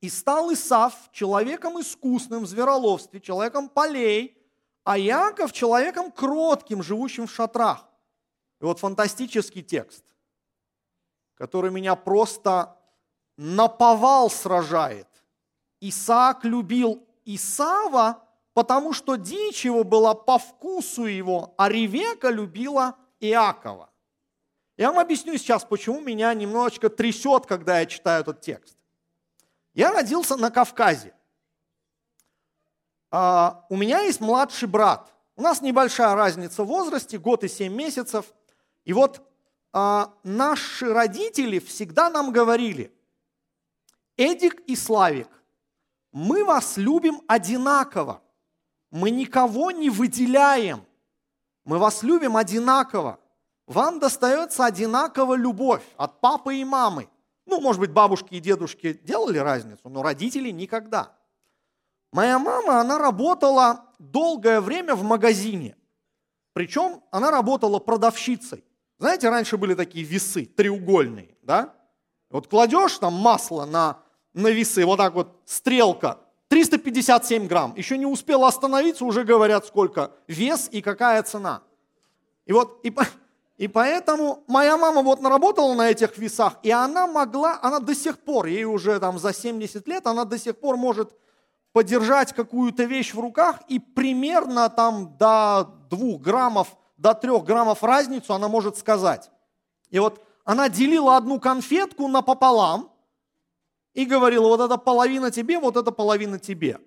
и 0.00 0.08
стал 0.08 0.52
Исав 0.52 0.94
человеком 1.12 1.80
искусным 1.80 2.44
в 2.44 2.46
звероловстве, 2.46 3.20
человеком 3.20 3.68
полей, 3.68 4.36
а 4.86 4.96
Яков 4.96 5.52
человеком 5.52 6.12
кротким, 6.12 6.80
живущим 6.80 7.26
в 7.26 7.32
шатрах. 7.32 7.84
И 8.60 8.64
вот 8.64 8.78
фантастический 8.78 9.62
текст, 9.62 10.04
который 11.34 11.72
меня 11.72 11.96
просто 11.96 12.78
наповал 13.36 14.30
сражает. 14.30 15.08
Исаак 15.80 16.44
любил 16.44 17.04
Исава, 17.24 18.22
потому 18.54 18.92
что 18.92 19.16
дичь 19.16 19.64
его 19.64 19.82
была 19.82 20.14
по 20.14 20.38
вкусу 20.38 21.06
его, 21.06 21.52
а 21.58 21.68
Ревека 21.68 22.30
любила 22.30 22.94
Иакова. 23.18 23.90
Я 24.76 24.92
вам 24.92 25.00
объясню 25.00 25.36
сейчас, 25.36 25.64
почему 25.64 26.00
меня 26.00 26.32
немножечко 26.32 26.88
трясет, 26.90 27.44
когда 27.46 27.80
я 27.80 27.86
читаю 27.86 28.20
этот 28.20 28.40
текст. 28.40 28.78
Я 29.74 29.90
родился 29.90 30.36
на 30.36 30.52
Кавказе. 30.52 31.12
А, 33.18 33.64
у 33.70 33.78
меня 33.78 34.00
есть 34.00 34.20
младший 34.20 34.68
брат. 34.68 35.10
У 35.36 35.42
нас 35.42 35.62
небольшая 35.62 36.14
разница 36.14 36.64
в 36.64 36.66
возрасте, 36.66 37.18
год 37.18 37.44
и 37.44 37.48
семь 37.48 37.72
месяцев. 37.72 38.26
И 38.84 38.92
вот 38.92 39.26
а, 39.72 40.12
наши 40.22 40.92
родители 40.92 41.58
всегда 41.58 42.10
нам 42.10 42.30
говорили, 42.30 42.92
Эдик 44.18 44.60
и 44.66 44.76
Славик, 44.76 45.28
мы 46.12 46.44
вас 46.44 46.76
любим 46.76 47.22
одинаково. 47.26 48.20
Мы 48.90 49.08
никого 49.08 49.70
не 49.70 49.88
выделяем. 49.88 50.84
Мы 51.64 51.78
вас 51.78 52.02
любим 52.02 52.36
одинаково. 52.36 53.18
Вам 53.66 53.98
достается 53.98 54.66
одинаково 54.66 55.36
любовь 55.36 55.84
от 55.96 56.20
папы 56.20 56.56
и 56.56 56.66
мамы. 56.66 57.08
Ну, 57.46 57.62
может 57.62 57.80
быть, 57.80 57.92
бабушки 57.92 58.34
и 58.34 58.40
дедушки 58.40 58.92
делали 58.92 59.38
разницу, 59.38 59.88
но 59.88 60.02
родители 60.02 60.50
никогда. 60.50 61.15
Моя 62.16 62.38
мама, 62.38 62.80
она 62.80 62.96
работала 62.96 63.84
долгое 63.98 64.62
время 64.62 64.94
в 64.94 65.02
магазине. 65.02 65.76
Причем 66.54 67.02
она 67.10 67.30
работала 67.30 67.78
продавщицей. 67.78 68.64
Знаете, 68.98 69.28
раньше 69.28 69.58
были 69.58 69.74
такие 69.74 70.02
весы 70.02 70.46
треугольные, 70.46 71.36
да? 71.42 71.74
Вот 72.30 72.46
кладешь 72.46 72.96
там 72.96 73.12
масло 73.12 73.66
на, 73.66 73.98
на 74.32 74.48
весы, 74.48 74.86
вот 74.86 74.96
так 74.96 75.12
вот 75.12 75.42
стрелка, 75.44 76.18
357 76.48 77.48
грамм. 77.48 77.74
Еще 77.76 77.98
не 77.98 78.06
успела 78.06 78.48
остановиться, 78.48 79.04
уже 79.04 79.22
говорят, 79.22 79.66
сколько 79.66 80.10
вес 80.26 80.70
и 80.72 80.80
какая 80.80 81.22
цена. 81.22 81.64
И 82.46 82.52
вот, 82.54 82.80
и, 82.82 82.94
и 83.58 83.68
поэтому 83.68 84.42
моя 84.46 84.78
мама 84.78 85.02
вот 85.02 85.20
наработала 85.20 85.74
на 85.74 85.90
этих 85.90 86.16
весах, 86.16 86.54
и 86.62 86.70
она 86.70 87.06
могла, 87.06 87.58
она 87.60 87.78
до 87.78 87.94
сих 87.94 88.16
пор, 88.20 88.46
ей 88.46 88.64
уже 88.64 88.98
там 89.00 89.18
за 89.18 89.34
70 89.34 89.86
лет, 89.86 90.06
она 90.06 90.24
до 90.24 90.38
сих 90.38 90.56
пор 90.56 90.78
может 90.78 91.12
подержать 91.76 92.32
какую-то 92.32 92.84
вещь 92.84 93.12
в 93.12 93.20
руках, 93.20 93.60
и 93.68 93.78
примерно 93.78 94.70
там 94.70 95.14
до 95.18 95.68
2 95.90 96.16
граммов, 96.16 96.74
до 96.96 97.12
3 97.12 97.40
граммов 97.40 97.84
разницу 97.84 98.32
она 98.32 98.48
может 98.48 98.78
сказать. 98.78 99.30
И 99.90 99.98
вот 99.98 100.24
она 100.44 100.70
делила 100.70 101.18
одну 101.18 101.38
конфетку 101.38 102.08
напополам 102.08 102.90
и 103.92 104.06
говорила, 104.06 104.48
вот 104.48 104.60
это 104.62 104.78
половина 104.78 105.30
тебе, 105.30 105.58
вот 105.58 105.76
это 105.76 105.92
половина 105.92 106.38
тебе. 106.38 106.80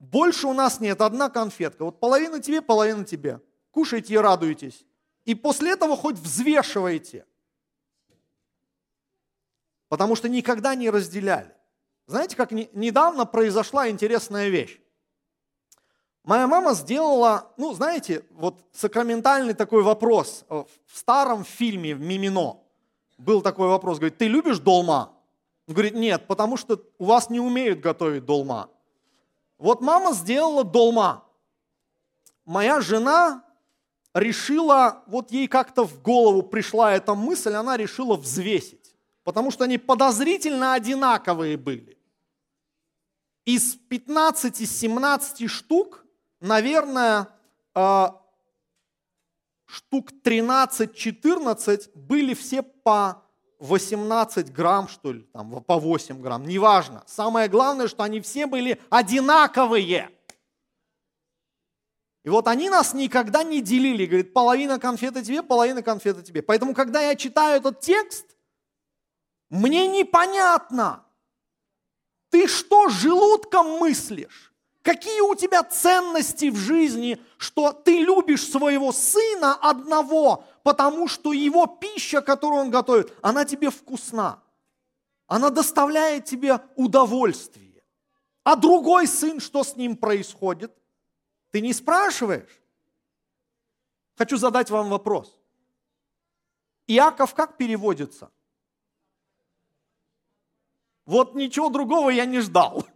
Больше 0.00 0.48
у 0.48 0.54
нас 0.54 0.80
нет, 0.80 1.00
одна 1.00 1.30
конфетка. 1.30 1.84
Вот 1.84 2.00
половина 2.00 2.40
тебе, 2.40 2.62
половина 2.62 3.04
тебе. 3.04 3.40
Кушайте 3.70 4.14
и 4.14 4.16
радуйтесь 4.16 4.84
и 5.24 5.36
после 5.36 5.70
этого 5.70 5.96
хоть 5.96 6.16
взвешивайте. 6.16 7.26
Потому 9.88 10.16
что 10.16 10.28
никогда 10.28 10.74
не 10.74 10.90
разделяли. 10.90 11.54
Знаете, 12.06 12.36
как 12.36 12.50
недавно 12.52 13.24
произошла 13.24 13.88
интересная 13.88 14.48
вещь. 14.48 14.80
Моя 16.24 16.46
мама 16.46 16.74
сделала, 16.74 17.52
ну, 17.56 17.74
знаете, 17.74 18.24
вот 18.30 18.64
сакраментальный 18.72 19.54
такой 19.54 19.82
вопрос. 19.82 20.44
В 20.48 20.66
старом 20.92 21.44
фильме 21.44 21.94
в 21.94 22.00
«Мимино» 22.00 22.58
был 23.18 23.42
такой 23.42 23.68
вопрос. 23.68 23.98
Говорит, 23.98 24.18
ты 24.18 24.26
любишь 24.26 24.58
долма? 24.58 25.12
Он 25.66 25.74
говорит, 25.74 25.94
нет, 25.94 26.26
потому 26.26 26.56
что 26.56 26.80
у 26.98 27.04
вас 27.04 27.30
не 27.30 27.40
умеют 27.40 27.80
готовить 27.80 28.24
долма. 28.24 28.70
Вот 29.58 29.80
мама 29.80 30.12
сделала 30.12 30.64
долма. 30.64 31.24
Моя 32.44 32.80
жена 32.80 33.44
решила, 34.12 35.02
вот 35.06 35.30
ей 35.30 35.48
как-то 35.48 35.84
в 35.84 36.02
голову 36.02 36.42
пришла 36.42 36.92
эта 36.92 37.14
мысль, 37.14 37.54
она 37.54 37.76
решила 37.76 38.16
взвесить, 38.16 38.83
потому 39.24 39.50
что 39.50 39.64
они 39.64 39.78
подозрительно 39.78 40.74
одинаковые 40.74 41.56
были. 41.56 41.98
Из 43.44 43.76
15-17 43.90 45.48
штук, 45.48 46.04
наверное, 46.40 47.28
а, 47.74 48.22
штук 49.66 50.12
13-14 50.22 51.90
были 51.94 52.34
все 52.34 52.62
по 52.62 53.22
18 53.58 54.52
грамм, 54.52 54.88
что 54.88 55.12
ли, 55.12 55.22
там, 55.32 55.62
по 55.62 55.78
8 55.78 56.20
грамм, 56.20 56.44
неважно. 56.44 57.02
Самое 57.06 57.48
главное, 57.48 57.88
что 57.88 58.02
они 58.02 58.20
все 58.20 58.46
были 58.46 58.80
одинаковые. 58.90 60.10
И 62.24 62.30
вот 62.30 62.48
они 62.48 62.70
нас 62.70 62.94
никогда 62.94 63.42
не 63.42 63.60
делили. 63.60 64.06
Говорит, 64.06 64.32
половина 64.32 64.78
конфеты 64.78 65.22
тебе, 65.22 65.42
половина 65.42 65.82
конфеты 65.82 66.22
тебе. 66.22 66.40
Поэтому, 66.42 66.74
когда 66.74 67.02
я 67.02 67.14
читаю 67.16 67.58
этот 67.58 67.80
текст, 67.80 68.33
мне 69.54 69.86
непонятно, 69.86 71.04
ты 72.30 72.48
что, 72.48 72.88
желудком 72.88 73.78
мыслишь? 73.78 74.52
Какие 74.82 75.20
у 75.20 75.36
тебя 75.36 75.62
ценности 75.62 76.50
в 76.50 76.56
жизни, 76.56 77.22
что 77.38 77.72
ты 77.72 78.00
любишь 78.00 78.50
своего 78.50 78.90
сына 78.90 79.54
одного, 79.54 80.44
потому 80.64 81.06
что 81.06 81.32
его 81.32 81.66
пища, 81.66 82.20
которую 82.20 82.62
он 82.62 82.70
готовит, 82.70 83.16
она 83.22 83.44
тебе 83.44 83.70
вкусна. 83.70 84.42
Она 85.28 85.50
доставляет 85.50 86.24
тебе 86.24 86.60
удовольствие. 86.74 87.84
А 88.42 88.56
другой 88.56 89.06
сын, 89.06 89.38
что 89.38 89.62
с 89.62 89.76
ним 89.76 89.96
происходит? 89.96 90.76
Ты 91.52 91.60
не 91.60 91.72
спрашиваешь. 91.72 92.60
Хочу 94.16 94.36
задать 94.36 94.68
вам 94.70 94.90
вопрос. 94.90 95.38
Иаков 96.88 97.34
как 97.34 97.56
переводится? 97.56 98.32
Вот 101.06 101.34
ничего 101.34 101.68
другого 101.68 102.10
я 102.10 102.24
не 102.24 102.40
ждал. 102.40 102.86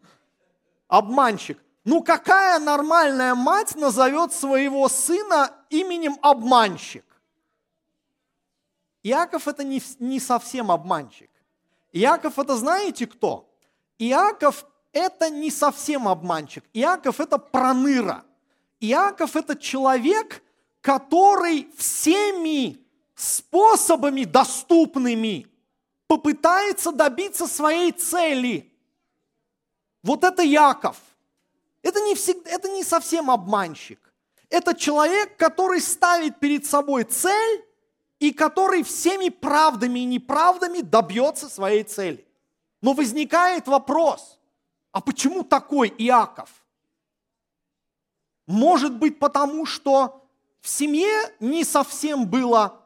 Обманщик. 0.89 1.63
Ну 1.85 2.03
какая 2.03 2.59
нормальная 2.59 3.35
мать 3.35 3.77
назовет 3.77 4.33
своего 4.33 4.89
сына 4.89 5.53
именем 5.71 6.17
обманщик? 6.23 7.05
Иаков 9.03 9.49
это 9.49 9.65
не, 9.65 9.83
не 9.99 10.21
совсем 10.21 10.71
обманщик. 10.71 11.31
Иаков 11.93 12.39
это 12.39 12.57
знаете 12.57 13.07
кто? 13.07 13.49
Иаков 13.99 14.67
это 14.93 15.31
не 15.31 15.51
совсем 15.51 16.09
обманщик. 16.09 16.65
Иаков 16.73 17.21
это 17.21 17.39
проныра. 17.39 18.25
Иаков 18.81 19.37
это 19.37 19.57
человек, 19.57 20.43
который 20.81 21.71
всеми 21.77 22.79
способами 23.15 24.25
доступными 24.25 25.47
попытается 26.09 26.91
добиться 26.91 27.47
своей 27.47 27.93
цели. 27.93 28.73
Вот 30.03 30.25
это 30.25 30.43
Яков. 30.43 30.97
Это 31.83 32.01
не, 32.01 32.15
всегда, 32.17 32.51
это 32.51 32.69
не 32.69 32.83
совсем 32.83 33.31
обманщик. 33.31 34.01
Это 34.51 34.75
человек, 34.75 35.37
который 35.37 35.81
ставит 35.81 36.41
перед 36.41 36.67
собой 36.67 37.05
цель 37.05 37.65
и 38.19 38.33
который 38.33 38.83
всеми 38.83 39.29
правдами 39.29 40.01
и 40.01 40.05
неправдами 40.05 40.81
добьется 40.81 41.49
своей 41.49 41.85
цели. 41.85 42.27
Но 42.81 42.95
возникает 42.95 43.69
вопрос, 43.69 44.39
а 44.93 45.01
почему 45.01 45.45
такой 45.45 45.95
Иаков? 45.99 46.49
Может 48.47 48.97
быть 48.97 49.19
потому, 49.19 49.67
что 49.67 50.27
в 50.61 50.69
семье 50.69 51.35
не 51.39 51.65
совсем 51.65 52.27
было 52.27 52.83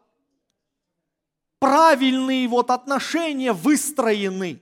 правильные 1.62 2.48
вот 2.48 2.72
отношения 2.72 3.52
выстроены. 3.52 4.60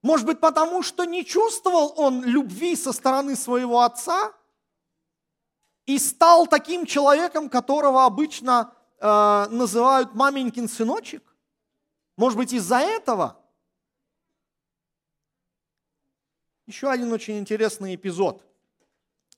Может 0.00 0.24
быть, 0.24 0.40
потому 0.40 0.82
что 0.82 1.04
не 1.04 1.26
чувствовал 1.26 1.92
он 1.94 2.24
любви 2.24 2.74
со 2.74 2.94
стороны 2.94 3.36
своего 3.36 3.82
отца 3.82 4.32
и 5.84 5.98
стал 5.98 6.46
таким 6.46 6.86
человеком, 6.86 7.50
которого 7.50 8.06
обычно 8.06 8.72
э, 8.96 9.46
называют 9.50 10.14
маменькин 10.14 10.70
сыночек? 10.70 11.36
Может 12.16 12.38
быть, 12.38 12.54
из-за 12.54 12.78
этого? 12.78 13.36
Еще 16.66 16.88
один 16.88 17.12
очень 17.12 17.38
интересный 17.38 17.94
эпизод, 17.94 18.42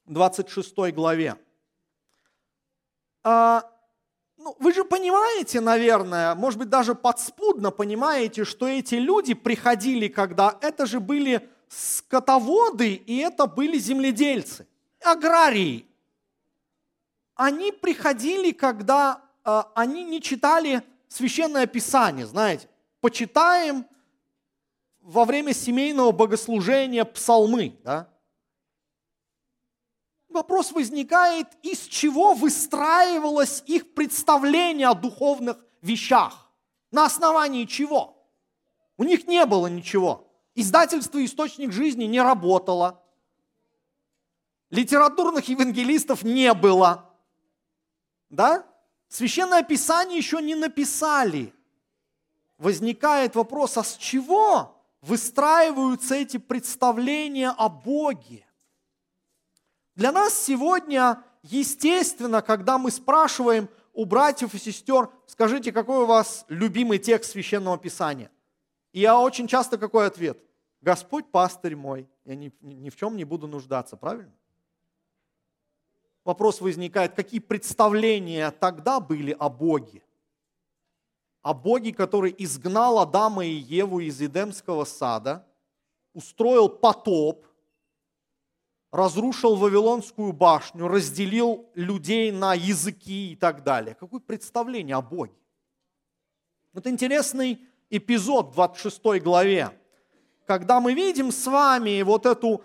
26 0.05 0.95
главе. 0.95 1.37
А, 3.25 3.69
ну, 4.43 4.57
вы 4.59 4.73
же 4.73 4.85
понимаете, 4.85 5.61
наверное, 5.61 6.35
может 6.35 6.59
быть, 6.59 6.69
даже 6.69 6.97
подспудно 6.97 7.71
понимаете, 7.71 8.45
что 8.45 8.67
эти 8.67 8.97
люди 8.97 9.35
приходили, 9.35 10.09
когда 10.09 10.59
это 10.61 10.85
же 10.85 10.99
были 10.99 11.49
скотоводы, 11.69 12.95
и 12.95 13.19
это 13.19 13.47
были 13.47 13.79
земледельцы, 13.79 14.67
аграрии. 15.01 15.87
Они 17.37 17.71
приходили, 17.71 18.51
когда 18.51 19.23
э, 19.45 19.63
они 19.77 20.05
не 20.05 20.21
читали 20.21 20.83
священное 21.07 21.67
писание, 21.67 22.27
знаете. 22.27 22.69
Почитаем 23.01 23.87
во 25.01 25.25
время 25.25 25.55
семейного 25.55 26.11
богослужения 26.11 27.05
псалмы, 27.05 27.79
да? 27.85 28.09
Вопрос 30.33 30.73
возникает, 30.73 31.47
из 31.63 31.81
чего 31.81 32.35
выстраивалось 32.35 33.63
их 33.67 33.95
представление 33.95 34.89
о 34.89 34.95
духовных 34.95 35.57
вещах? 35.81 36.51
На 36.91 37.07
основании 37.07 37.65
чего? 37.65 38.23
У 38.97 39.05
них 39.05 39.27
не 39.27 39.45
было 39.47 39.67
ничего. 39.67 40.29
Издательство 40.55 41.25
«Источник 41.25 41.73
жизни» 41.73 42.05
не 42.05 42.21
работало. 42.21 43.03
Литературных 44.71 45.49
евангелистов 45.49 46.23
не 46.23 46.53
было. 46.55 47.11
Да? 48.29 48.67
Священное 49.09 49.63
Писание 49.63 50.19
еще 50.19 50.41
не 50.41 50.55
написали. 50.55 51.55
Возникает 52.59 53.35
вопрос, 53.35 53.77
а 53.77 53.85
с 53.85 53.97
чего 53.97 54.83
выстраиваются 55.01 56.15
эти 56.15 56.37
представления 56.37 57.51
о 57.51 57.69
Боге? 57.69 58.47
Для 59.95 60.11
нас 60.11 60.35
сегодня 60.35 61.23
естественно, 61.43 62.41
когда 62.41 62.79
мы 62.79 62.91
спрашиваем 62.91 63.69
у 63.93 64.07
братьев 64.07 64.55
и 64.55 64.59
сестер, 64.59 65.11
скажите, 65.27 65.71
какой 65.71 66.05
у 66.05 66.07
вас 66.07 66.47
любимый 66.49 66.99
текст 66.99 67.33
Священного 67.33 67.77
Писания? 67.77 68.31
И 68.93 69.01
я 69.01 69.19
очень 69.19 69.47
часто 69.47 69.77
какой 69.77 70.07
ответ? 70.07 70.39
Господь 70.81 71.31
пастырь 71.31 71.77
мой, 71.77 72.09
я 72.25 72.35
ни, 72.35 72.53
ни 72.61 72.91
в 72.91 72.97
чем 72.97 73.17
не 73.17 73.25
буду 73.25 73.47
нуждаться, 73.47 73.97
правильно? 73.97 74.33
Вопрос 76.25 76.61
возникает, 76.61 77.15
какие 77.15 77.41
представления 77.41 78.51
тогда 78.51 78.99
были 78.99 79.37
о 79.39 79.49
Боге? 79.49 80.03
О 81.43 81.53
Боге, 81.53 81.93
который 81.93 82.35
изгнал 82.39 82.99
Адама 82.99 83.45
и 83.45 83.51
Еву 83.53 84.01
из 84.01 84.23
Эдемского 84.23 84.85
сада, 84.85 85.47
устроил 86.15 86.71
потоп– 86.71 87.47
разрушил 88.93 89.57
Вавилонскую 89.57 90.33
башню, 90.33 90.87
разделил 90.87 91.67
людей 91.75 92.31
на 92.31 92.55
языки 92.55 93.33
и 93.33 93.37
так 93.37 93.65
далее. 93.65 93.97
Какое 93.99 94.21
представление 94.21 94.97
о 94.97 95.03
Боге? 95.03 95.33
Вот 96.75 96.87
интересный 96.87 97.61
эпизод 97.91 98.51
в 98.51 98.53
26 98.53 99.23
главе, 99.23 99.71
когда 100.47 100.79
мы 100.81 100.93
видим 100.93 101.33
с 101.33 101.47
вами 101.47 102.03
вот 102.03 102.27
эту, 102.27 102.63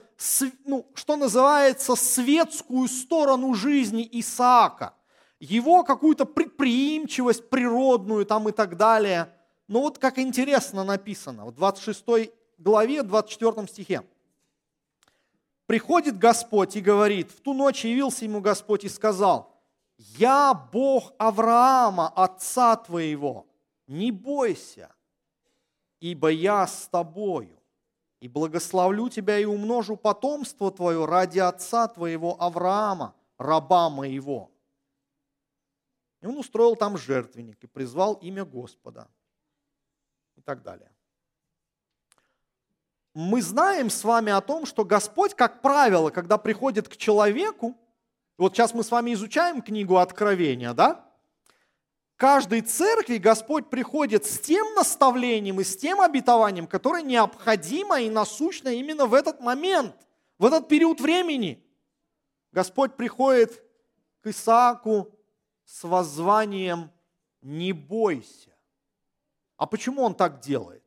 ну, 0.65 0.85
что 0.93 1.15
называется, 1.15 1.95
светскую 1.95 2.89
сторону 2.89 3.53
жизни 3.53 4.07
Исаака, 4.11 4.93
его 5.39 5.83
какую-то 5.83 6.25
предприимчивость 6.25 7.49
природную 7.49 8.25
там 8.25 8.49
и 8.49 8.51
так 8.51 8.75
далее. 8.75 9.33
Но 9.67 9.81
вот 9.81 9.97
как 9.97 10.19
интересно 10.19 10.83
написано 10.83 11.45
в 11.45 11.51
26 11.53 12.31
главе, 12.57 13.03
24 13.03 13.67
стихе 13.67 14.03
приходит 15.67 16.17
Господь 16.17 16.75
и 16.75 16.81
говорит, 16.81 17.29
в 17.31 17.41
ту 17.41 17.53
ночь 17.53 17.85
явился 17.85 18.25
ему 18.25 18.41
Господь 18.41 18.85
и 18.85 18.89
сказал, 18.89 19.53
«Я 19.97 20.53
Бог 20.53 21.13
Авраама, 21.19 22.07
отца 22.07 22.75
твоего, 22.77 23.45
не 23.85 24.11
бойся, 24.11 24.95
ибо 25.99 26.29
я 26.29 26.65
с 26.65 26.87
тобою, 26.87 27.61
и 28.19 28.27
благословлю 28.27 29.09
тебя 29.09 29.37
и 29.37 29.45
умножу 29.45 29.95
потомство 29.95 30.71
твое 30.71 31.05
ради 31.05 31.39
отца 31.39 31.87
твоего 31.87 32.41
Авраама, 32.41 33.15
раба 33.37 33.89
моего». 33.89 34.51
И 36.21 36.25
он 36.25 36.37
устроил 36.37 36.75
там 36.75 36.97
жертвенник 36.97 37.63
и 37.63 37.67
призвал 37.67 38.15
имя 38.15 38.43
Господа 38.43 39.07
и 40.35 40.41
так 40.41 40.63
далее 40.63 40.91
мы 43.17 43.41
знаем 43.41 43.89
с 43.89 44.03
вами 44.03 44.31
о 44.31 44.41
том, 44.41 44.67
что 44.67 44.85
Господь, 44.85 45.33
как 45.33 45.63
правило, 45.63 46.11
когда 46.11 46.37
приходит 46.37 46.87
к 46.87 46.97
человеку, 46.97 47.75
вот 48.37 48.53
сейчас 48.53 48.75
мы 48.75 48.83
с 48.83 48.91
вами 48.91 49.13
изучаем 49.13 49.63
книгу 49.63 49.97
Откровения, 49.97 50.71
да? 50.73 51.03
Каждой 52.15 52.61
церкви 52.61 53.17
Господь 53.17 53.71
приходит 53.71 54.27
с 54.27 54.39
тем 54.39 54.71
наставлением 54.75 55.59
и 55.59 55.63
с 55.63 55.75
тем 55.75 55.99
обетованием, 55.99 56.67
которое 56.67 57.01
необходимо 57.01 57.99
и 57.99 58.07
насущно 58.11 58.69
именно 58.69 59.07
в 59.07 59.15
этот 59.15 59.39
момент, 59.41 59.95
в 60.37 60.45
этот 60.45 60.67
период 60.67 61.01
времени. 61.01 61.65
Господь 62.51 62.95
приходит 62.97 63.63
к 64.21 64.27
Исааку 64.27 65.11
с 65.65 65.83
воззванием 65.83 66.91
«Не 67.41 67.73
бойся». 67.73 68.55
А 69.55 69.65
почему 69.65 70.03
он 70.03 70.13
так 70.13 70.39
делает? 70.39 70.83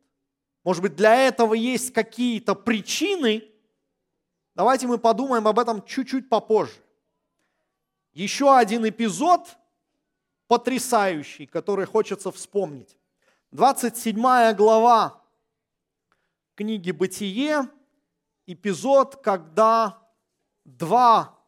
Может 0.63 0.83
быть, 0.83 0.95
для 0.95 1.15
этого 1.15 1.53
есть 1.53 1.91
какие-то 1.91 2.53
причины? 2.53 3.49
Давайте 4.53 4.87
мы 4.87 4.97
подумаем 4.97 5.47
об 5.47 5.57
этом 5.57 5.83
чуть-чуть 5.83 6.29
попозже. 6.29 6.83
Еще 8.13 8.55
один 8.55 8.87
эпизод 8.87 9.57
потрясающий, 10.47 11.45
который 11.45 11.85
хочется 11.85 12.31
вспомнить. 12.31 12.97
27 13.51 14.53
глава 14.53 15.21
книги 16.55 16.91
«Бытие», 16.91 17.69
эпизод, 18.45 19.15
когда 19.23 19.97
два 20.65 21.39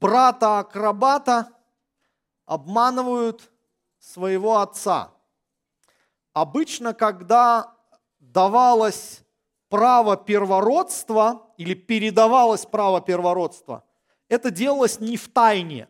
брата-акробата 0.00 1.52
обманывают 2.46 3.52
своего 3.98 4.58
отца. 4.58 5.12
Обычно, 6.32 6.94
когда 6.94 7.73
давалось 8.34 9.22
право 9.70 10.16
первородства 10.16 11.46
или 11.56 11.74
передавалось 11.74 12.66
право 12.66 13.00
первородства, 13.00 13.84
это 14.28 14.50
делалось 14.50 15.00
не 15.00 15.16
в 15.16 15.28
тайне. 15.28 15.88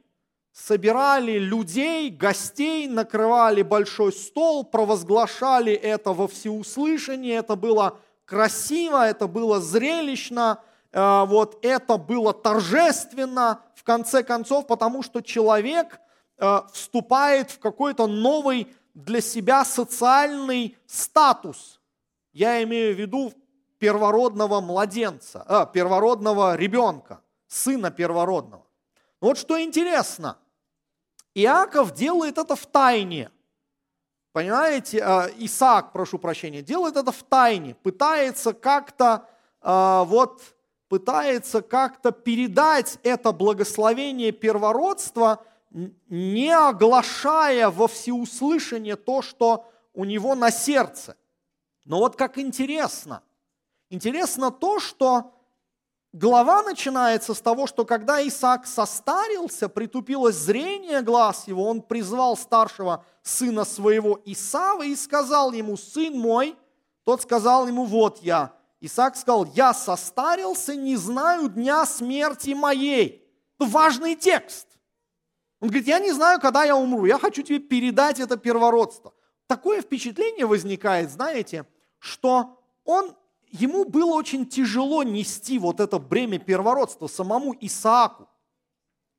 Собирали 0.53 1.39
людей, 1.39 2.11
гостей, 2.11 2.87
накрывали 2.87 3.63
большой 3.63 4.13
стол, 4.13 4.63
провозглашали 4.65 5.73
это 5.73 6.13
во 6.13 6.29
всеуслышание, 6.29 7.37
это 7.37 7.57
было 7.57 7.99
красиво, 8.25 9.05
это 9.05 9.27
было 9.27 9.61
зрелищно, 9.61 10.61
э, 10.93 11.25
вот 11.27 11.59
это 11.65 11.97
было 11.97 12.33
торжественно, 12.33 13.61
в 13.75 13.83
конце 13.83 14.23
концов, 14.23 14.67
потому 14.67 15.03
что 15.03 15.23
человек 15.23 15.99
э, 16.39 16.61
вступает 16.73 17.51
в 17.51 17.59
какой-то 17.59 18.07
новый 18.07 18.69
для 18.95 19.21
себя 19.21 19.65
социальный 19.65 20.77
статус. 20.87 21.81
Я 22.35 22.63
имею 22.65 22.95
в 22.95 22.99
виду 22.99 23.33
первородного 23.79 24.61
младенца, 24.61 25.47
э, 25.49 25.67
первородного 25.73 26.57
ребенка, 26.57 27.21
сына 27.47 27.93
первородного. 27.93 28.67
Вот 29.21 29.39
что 29.39 29.63
интересно, 29.63 30.37
Иаков 31.35 31.95
делает 31.95 32.37
это 32.37 32.57
в 32.57 32.67
тайне. 32.67 33.31
Понимаете, 34.33 34.99
э, 34.99 35.31
Исаак, 35.39 35.93
прошу 35.93 36.19
прощения, 36.19 36.61
делает 36.61 36.97
это 36.97 37.13
в 37.13 37.23
тайне, 37.23 37.77
пытается 37.77 38.53
как-то 38.53 39.29
э, 39.63 40.03
вот 40.05 40.43
пытается 40.89 41.63
как-то 41.63 42.11
передать 42.11 42.99
это 43.05 43.33
благословение 43.33 44.33
первородства, 44.33 45.45
не 45.71 46.51
оглашая 46.51 47.71
во 47.71 47.87
всеуслышание 47.89 48.97
то, 48.97 49.23
что 49.23 49.71
у 49.93 50.05
него 50.05 50.35
на 50.35 50.51
сердце. 50.51 51.17
Но 51.85 51.99
вот 51.99 52.17
как 52.17 52.39
интересно. 52.39 53.23
Интересно 53.91 54.51
то, 54.51 54.81
что 54.81 55.35
глава 56.13 56.63
начинается 56.63 57.35
с 57.35 57.41
того, 57.41 57.67
что 57.67 57.85
когда 57.85 58.27
Исаак 58.27 58.67
состарился, 58.67 59.69
притупилось 59.69 60.37
зрение 60.37 61.03
глаз 61.03 61.47
его, 61.47 61.69
он 61.69 61.83
призвал 61.83 62.37
старшего 62.37 63.05
сына 63.23 63.65
своего 63.65 64.21
Исава 64.25 64.85
и 64.85 64.97
сказал 64.97 65.53
ему, 65.53 65.77
сын 65.77 66.19
мой, 66.19 66.57
тот 67.05 67.23
сказал 67.23 67.67
ему, 67.67 67.85
вот 67.85 68.19
я. 68.23 68.53
Исаак 68.81 69.17
сказал, 69.17 69.47
я 69.55 69.75
состарился, 69.75 70.75
не 70.75 70.97
знаю 70.97 71.49
дня 71.49 71.85
смерти 71.87 72.51
моей. 72.51 73.27
Важный 73.59 74.15
текст. 74.15 74.69
Он 75.61 75.69
говорит, 75.69 75.87
я 75.87 75.99
не 75.99 76.13
знаю, 76.13 76.41
когда 76.41 76.65
я 76.65 76.77
умру, 76.77 77.07
я 77.07 77.19
хочу 77.19 77.43
тебе 77.43 77.59
передать 77.59 78.21
это 78.21 78.37
первородство. 78.37 79.15
Такое 79.47 79.81
впечатление 79.81 80.47
возникает, 80.47 81.11
знаете, 81.11 81.67
что 82.05 82.61
он 82.85 83.17
ему 83.49 83.87
было 83.87 84.13
очень 84.13 84.45
тяжело 84.45 85.03
нести 85.03 85.59
вот 85.59 85.81
это 85.81 85.99
бремя 85.99 86.39
первородства 86.39 87.07
самому 87.07 87.57
Исааку. 87.63 88.29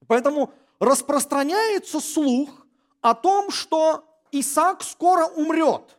Поэтому 0.06 0.54
распространяется 0.80 2.00
слух 2.00 2.68
о 3.02 3.16
том, 3.16 3.50
что 3.50 4.06
Исаак 4.32 4.84
скоро 4.84 5.26
умрет. 5.26 5.98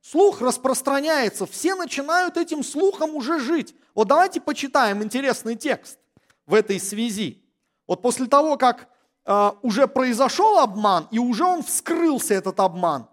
Слух 0.00 0.40
распространяется, 0.40 1.46
все 1.46 1.74
начинают 1.74 2.36
этим 2.36 2.62
слухом 2.62 3.16
уже 3.16 3.40
жить. 3.40 3.74
Вот 3.96 4.06
давайте 4.06 4.40
почитаем 4.40 5.02
интересный 5.02 5.56
текст 5.56 5.98
в 6.46 6.54
этой 6.54 6.78
связи. 6.78 7.42
Вот 7.88 8.02
после 8.02 8.26
того, 8.26 8.56
как 8.56 8.88
э, 9.24 9.50
уже 9.62 9.88
произошел 9.88 10.60
обман, 10.60 11.08
и 11.10 11.18
уже 11.18 11.44
он 11.44 11.64
вскрылся, 11.64 12.34
этот 12.34 12.60
обман, 12.60 13.08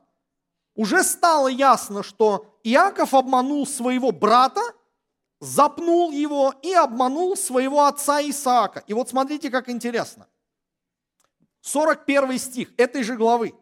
уже 0.79 1.03
стало 1.03 1.49
ясно, 1.49 2.03
что 2.03 2.57
Иаков 2.63 3.13
обманул 3.13 3.67
своего 3.67 4.13
брата, 4.13 4.61
запнул 5.41 6.09
его 6.09 6.53
и 6.61 6.71
обманул 6.71 7.35
своего 7.35 7.83
отца 7.83 8.21
Исаака. 8.21 8.85
И 8.87 8.93
вот 8.93 9.09
смотрите, 9.09 9.49
как 9.49 9.67
интересно. 9.67 10.25
41 11.59 12.39
стих 12.39 12.73
этой 12.77 13.03
же 13.03 13.17
главы. 13.17 13.55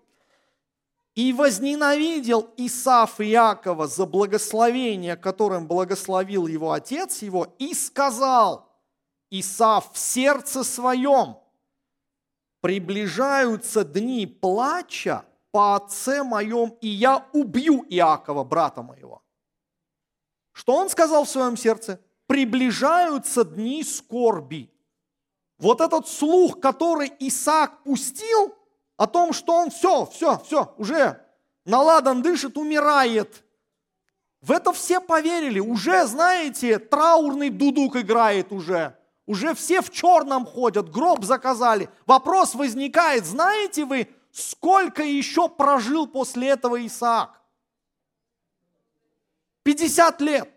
«И 1.16 1.34
возненавидел 1.34 2.54
Исаф 2.56 3.20
Иакова 3.20 3.88
за 3.88 4.06
благословение, 4.06 5.16
которым 5.16 5.66
благословил 5.66 6.46
его 6.46 6.72
отец 6.72 7.24
его, 7.24 7.56
и 7.58 7.74
сказал, 7.74 8.70
Исаф 9.32 9.92
в 9.92 9.98
сердце 9.98 10.64
своем, 10.64 11.38
приближаются 12.62 13.84
дни 13.84 14.28
плача 14.28 15.26
по 15.58 15.76
отце 15.76 16.22
моем, 16.22 16.78
и 16.82 16.88
я 16.88 17.26
убью 17.34 17.84
Иакова, 17.90 18.44
брата 18.44 18.84
моего. 18.84 19.24
Что 20.52 20.76
он 20.76 20.88
сказал 20.88 21.24
в 21.24 21.30
своем 21.30 21.58
сердце? 21.58 22.00
Приближаются 22.28 23.44
дни 23.44 23.84
скорби. 23.84 24.72
Вот 25.58 25.82
этот 25.82 26.08
слух, 26.08 26.60
который 26.60 27.12
Исаак 27.18 27.84
пустил, 27.84 28.54
о 28.98 29.08
том, 29.08 29.34
что 29.34 29.54
он 29.54 29.72
все, 29.72 30.06
все, 30.06 30.40
все, 30.46 30.76
уже 30.78 31.26
наладан 31.66 32.22
дышит, 32.22 32.56
умирает. 32.56 33.44
В 34.42 34.52
это 34.52 34.72
все 34.74 35.02
поверили. 35.02 35.60
Уже, 35.60 36.06
знаете, 36.06 36.78
траурный 36.78 37.50
дудук 37.50 37.96
играет 37.96 38.52
уже. 38.52 38.96
Уже 39.26 39.56
все 39.56 39.82
в 39.82 39.90
черном 39.90 40.46
ходят, 40.46 40.92
гроб 40.92 41.26
заказали. 41.26 41.90
Вопрос 42.06 42.54
возникает, 42.54 43.26
знаете 43.26 43.86
вы, 43.86 44.08
Сколько 44.38 45.02
еще 45.02 45.50
прожил 45.50 46.06
после 46.06 46.50
этого 46.50 46.86
Исаак? 46.86 47.42
50 49.64 50.22
лет. 50.22 50.48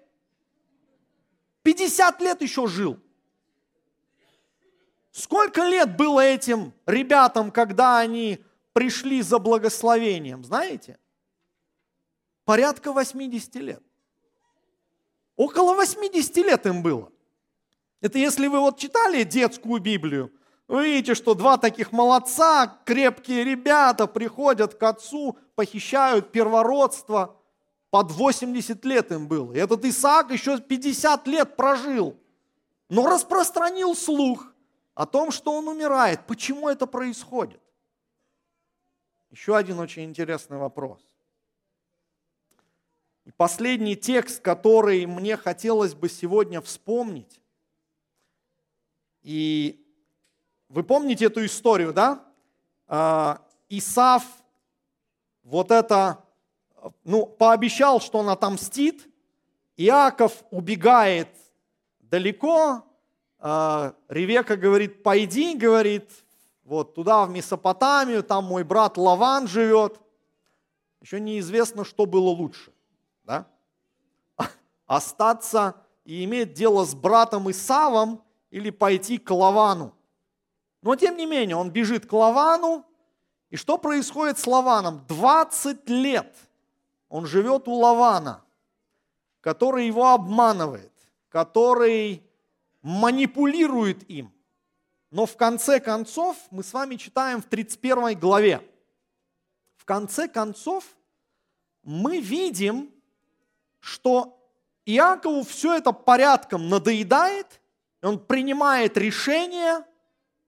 50 1.63 2.21
лет 2.21 2.43
еще 2.43 2.67
жил. 2.67 3.01
Сколько 5.13 5.63
лет 5.63 5.97
было 5.97 6.21
этим 6.21 6.75
ребятам, 6.85 7.51
когда 7.51 7.99
они 7.99 8.45
пришли 8.75 9.23
за 9.23 9.39
благословением, 9.39 10.45
знаете? 10.45 10.99
Порядка 12.45 12.93
80 12.93 13.55
лет. 13.55 13.83
Около 15.37 15.75
80 15.75 16.37
лет 16.37 16.67
им 16.67 16.83
было. 16.83 17.11
Это 18.03 18.19
если 18.19 18.47
вы 18.47 18.61
вот 18.61 18.79
читали 18.79 19.23
детскую 19.23 19.81
Библию, 19.81 20.31
видите, 20.79 21.17
что 21.17 21.35
два 21.35 21.59
таких 21.59 21.91
молодца, 21.91 22.79
крепкие 22.85 23.43
ребята 23.43 24.07
приходят 24.07 24.75
к 24.75 24.83
отцу, 24.85 25.37
похищают 25.57 26.31
первородство. 26.31 27.37
Под 27.91 28.13
80 28.13 28.85
лет 28.85 29.11
им 29.11 29.27
было. 29.27 29.53
И 29.53 29.59
этот 29.59 29.85
Исаак 29.85 30.31
еще 30.31 30.61
50 30.61 31.27
лет 31.27 31.57
прожил. 31.57 32.17
Но 32.89 33.09
распространил 33.09 33.97
слух 33.97 34.53
о 34.95 35.07
том, 35.07 35.33
что 35.33 35.53
он 35.53 35.67
умирает. 35.67 36.25
Почему 36.27 36.69
это 36.69 36.87
происходит? 36.87 37.61
Еще 39.31 39.57
один 39.57 39.81
очень 39.81 40.05
интересный 40.05 40.59
вопрос. 40.59 41.01
И 43.25 43.33
последний 43.33 43.97
текст, 43.97 44.41
который 44.41 45.07
мне 45.07 45.37
хотелось 45.37 45.95
бы 45.95 46.09
сегодня 46.09 46.61
вспомнить. 46.61 47.41
И 49.23 49.80
вы 50.71 50.85
помните 50.85 51.27
эту 51.27 51.45
историю, 51.45 51.93
да? 51.93 52.25
А, 52.87 53.43
Исав 53.69 54.25
вот 55.43 55.73
это, 55.73 56.25
ну, 57.05 57.27
пообещал, 57.27 58.01
что 58.01 58.19
он 58.19 58.31
отомстит. 58.31 59.09
Иаков 59.77 60.45
убегает 60.51 61.29
далеко. 61.99 62.85
А, 63.41 63.95
Ревека 64.09 64.57
говорит, 64.57 65.03
пойди, 65.03 65.57
говорит, 65.57 66.09
вот 66.63 66.95
туда, 66.95 67.27
в 67.27 67.31
Месопотамию, 67.31 68.23
там 68.23 68.45
мой 68.45 68.63
брат 68.63 68.97
Лаван 68.97 69.49
живет. 69.49 70.01
Еще 71.01 71.19
неизвестно, 71.19 71.85
что 71.85 72.07
было 72.07 72.29
лучше. 72.29 72.73
Да? 73.25 73.49
Остаться 74.87 75.75
и 76.05 76.23
иметь 76.25 76.53
дело 76.53 76.85
с 76.85 76.95
братом 76.95 77.51
Исавом 77.51 78.23
или 78.51 78.71
пойти 78.71 79.19
к 79.19 79.33
Лавану. 79.33 79.97
Но 80.83 80.97
тем 80.97 81.17
не 81.17 81.27
менее, 81.27 81.57
он 81.57 81.71
бежит 81.71 82.07
к 82.07 82.13
Лавану, 82.13 82.87
и 83.51 83.57
что 83.57 83.79
происходит 83.79 84.39
с 84.39 84.47
Лаваном? 84.47 85.05
20 85.07 85.89
лет 85.89 86.37
он 87.09 87.27
живет 87.27 87.67
у 87.67 87.73
Лавана, 87.73 88.45
который 89.41 89.87
его 89.87 90.09
обманывает, 90.09 90.93
который 91.29 92.23
манипулирует 92.83 94.09
им. 94.09 94.33
Но 95.11 95.27
в 95.27 95.37
конце 95.37 95.81
концов, 95.81 96.37
мы 96.51 96.63
с 96.63 96.73
вами 96.73 96.95
читаем 96.95 97.43
в 97.43 97.47
31 97.47 98.19
главе, 98.19 98.67
в 99.77 99.85
конце 99.85 100.29
концов, 100.29 100.85
мы 101.83 102.21
видим, 102.21 102.91
что 103.81 104.39
Иакову 104.85 105.43
все 105.43 105.75
это 105.75 105.91
порядком 105.93 106.69
надоедает, 106.69 107.61
он 108.03 108.19
принимает 108.25 108.97
решение 108.97 109.85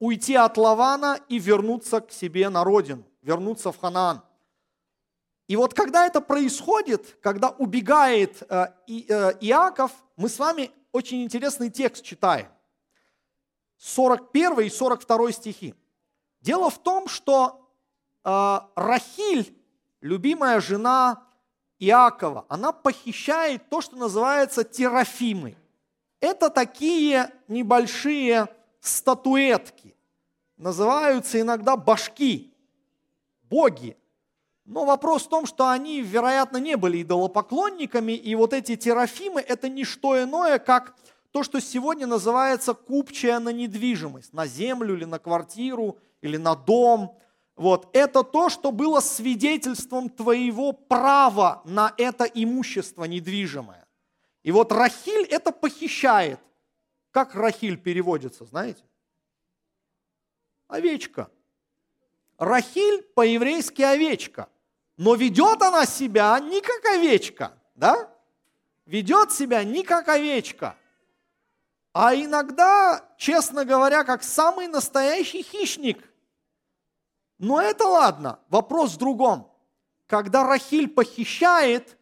уйти 0.03 0.35
от 0.35 0.57
Лавана 0.57 1.21
и 1.29 1.38
вернуться 1.38 2.01
к 2.01 2.11
себе 2.11 2.49
на 2.49 2.65
родину, 2.65 3.05
вернуться 3.23 3.71
в 3.71 3.79
Ханаан. 3.79 4.21
И 5.47 5.55
вот 5.55 5.75
когда 5.75 6.07
это 6.07 6.21
происходит, 6.21 7.19
когда 7.23 7.51
убегает 7.51 8.43
э, 8.43 8.67
э, 8.88 9.33
Иаков, 9.41 9.93
мы 10.17 10.29
с 10.29 10.41
вами 10.41 10.73
очень 10.91 11.23
интересный 11.23 11.71
текст 11.71 12.03
читаем. 12.03 12.49
41 13.79 14.62
и 14.62 14.69
42 14.69 15.31
стихи. 15.31 15.75
Дело 16.41 16.69
в 16.69 16.83
том, 16.83 17.07
что 17.07 17.71
э, 18.25 18.59
Рахиль, 18.75 19.57
любимая 20.01 20.61
жена 20.61 21.29
Иакова, 21.79 22.45
она 22.49 22.73
похищает 22.73 23.69
то, 23.69 23.81
что 23.81 23.95
называется 23.95 24.65
терафимы. 24.65 25.57
Это 26.19 26.51
такие 26.51 27.31
небольшие 27.47 28.49
статуэтки. 28.83 29.97
Называются 30.57 31.40
иногда 31.40 31.77
башки, 31.77 32.53
боги. 33.45 33.97
Но 34.64 34.85
вопрос 34.85 35.25
в 35.25 35.29
том, 35.29 35.47
что 35.47 35.68
они, 35.68 36.03
вероятно, 36.03 36.59
не 36.59 36.77
были 36.77 37.03
идолопоклонниками, 37.03 38.12
и 38.12 38.35
вот 38.35 38.53
эти 38.53 38.77
терафимы– 38.77 39.40
это 39.49 39.68
не 39.68 39.85
что 39.85 40.23
иное, 40.23 40.59
как 40.59 40.95
то, 41.33 41.42
что 41.42 41.61
сегодня 41.61 42.07
называется 42.07 42.75
купчая 42.75 43.40
на 43.40 43.49
недвижимость, 43.49 44.33
на 44.33 44.47
землю 44.47 44.95
или 44.95 45.05
на 45.05 45.18
квартиру, 45.18 45.99
или 46.21 46.37
на 46.37 46.55
дом. 46.55 47.18
Вот. 47.57 47.88
Это 47.92 48.23
то, 48.23 48.49
что 48.51 48.71
было 48.71 49.01
свидетельством 49.01 50.11
твоего 50.11 50.73
права 50.73 51.62
на 51.64 51.92
это 51.97 52.25
имущество 52.25 53.05
недвижимое. 53.05 53.87
И 54.42 54.53
вот 54.53 54.73
Рахиль 54.73 55.25
это 55.25 55.53
похищает. 55.53 56.38
Как 57.12 57.35
Рахиль 57.35 57.77
переводится, 57.77 58.44
знаете? 58.44 58.83
Овечка. 60.66 61.31
Рахиль 62.38 63.03
по-еврейски 63.14 63.83
овечка. 63.83 64.48
Но 64.96 65.14
ведет 65.14 65.62
она 65.62 65.87
себя 65.87 66.38
не 66.40 66.61
как 66.61 66.85
овечка, 66.87 67.57
да? 67.75 68.11
Ведет 68.87 69.31
себя 69.31 69.62
не 69.62 69.85
как 69.85 70.09
овечка, 70.09 70.77
а 71.92 72.14
иногда, 72.14 73.05
честно 73.16 73.64
говоря, 73.64 74.05
как 74.05 74.22
самый 74.22 74.66
настоящий 74.66 75.42
хищник. 75.42 76.03
Но 77.38 77.61
это 77.61 77.87
ладно, 77.87 78.40
вопрос 78.48 78.94
в 78.94 78.98
другом. 78.98 79.53
Когда 80.07 80.44
Рахиль 80.44 80.88
похищает, 80.88 81.98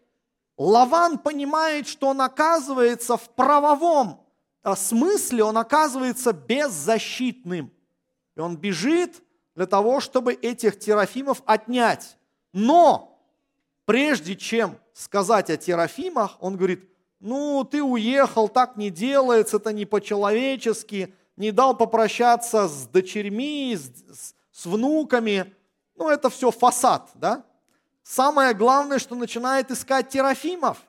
Лаван 0.56 1.18
понимает, 1.18 1.86
что 1.86 2.08
он 2.08 2.20
оказывается 2.20 3.16
в 3.16 3.30
правовом 3.30 4.26
смысле, 4.76 5.44
он 5.44 5.58
оказывается 5.58 6.32
беззащитным. 6.32 7.72
И 8.36 8.40
он 8.40 8.56
бежит 8.56 9.22
для 9.54 9.66
того, 9.66 10.00
чтобы 10.00 10.34
этих 10.34 10.78
терафимов 10.78 11.42
отнять. 11.46 12.16
Но 12.52 13.18
прежде 13.84 14.36
чем 14.36 14.78
сказать 14.92 15.50
о 15.50 15.56
терафимах, 15.56 16.36
он 16.40 16.56
говорит, 16.56 16.88
ну, 17.20 17.64
ты 17.64 17.82
уехал, 17.82 18.48
так 18.48 18.76
не 18.76 18.90
делается, 18.90 19.58
это 19.58 19.72
не 19.72 19.84
по-человечески, 19.84 21.14
не 21.36 21.52
дал 21.52 21.76
попрощаться 21.76 22.68
с 22.68 22.86
дочерьми, 22.86 23.76
с, 23.76 24.34
с 24.52 24.66
внуками. 24.66 25.54
Ну, 25.96 26.08
это 26.08 26.30
все 26.30 26.50
фасад, 26.50 27.10
да? 27.14 27.44
Самое 28.02 28.54
главное, 28.54 28.98
что 28.98 29.14
начинает 29.14 29.70
искать 29.70 30.08
терафимов. 30.08 30.82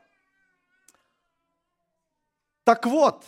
Так 2.63 2.86
вот, 2.86 3.25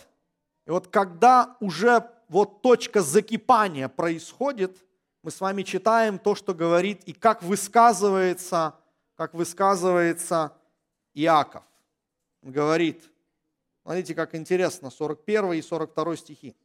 и 0.66 0.70
вот 0.70 0.88
когда 0.88 1.56
уже 1.60 2.08
вот 2.28 2.62
точка 2.62 3.02
закипания 3.02 3.88
происходит, 3.88 4.84
мы 5.22 5.30
с 5.30 5.40
вами 5.40 5.62
читаем 5.62 6.18
то, 6.18 6.34
что 6.34 6.54
говорит 6.54 7.02
и 7.04 7.12
как 7.12 7.42
высказывается, 7.42 8.74
как 9.14 9.34
высказывается 9.34 10.56
Иаков. 11.14 11.62
Он 12.42 12.52
говорит, 12.52 13.10
смотрите, 13.82 14.14
как 14.14 14.34
интересно, 14.34 14.90
41 14.90 15.52
и 15.52 15.62
42 15.62 16.16
стихи. 16.16 16.56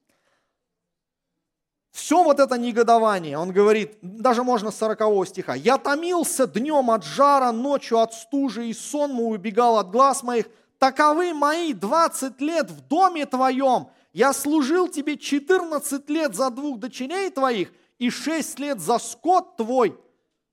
Все 1.92 2.24
вот 2.24 2.40
это 2.40 2.58
негодование, 2.58 3.38
он 3.38 3.52
говорит, 3.52 3.98
даже 4.02 4.44
можно 4.44 4.72
с 4.72 4.78
40 4.78 5.28
стиха. 5.28 5.56
«Я 5.56 5.78
томился 5.78 6.46
днем 6.46 6.92
от 6.92 7.04
жара, 7.04 7.52
ночью 7.52 8.00
от 8.00 8.14
стужи, 8.14 8.68
и 8.68 8.74
сон 8.74 9.12
мой 9.12 9.36
убегал 9.36 9.78
от 9.78 9.90
глаз 9.90 10.22
моих. 10.22 10.48
Таковы 10.80 11.34
мои 11.34 11.74
20 11.74 12.40
лет 12.42 12.72
в 12.72 12.88
доме 12.88 13.26
твоем. 13.26 13.90
Я 14.14 14.34
служил 14.34 14.88
тебе 14.88 15.18
14 15.18 16.10
лет 16.10 16.34
за 16.34 16.50
двух 16.50 16.80
дочерей 16.80 17.30
твоих, 17.30 17.72
и 18.00 18.10
шесть 18.10 18.58
лет 18.60 18.80
за 18.80 18.98
скот 18.98 19.58
твой, 19.58 20.00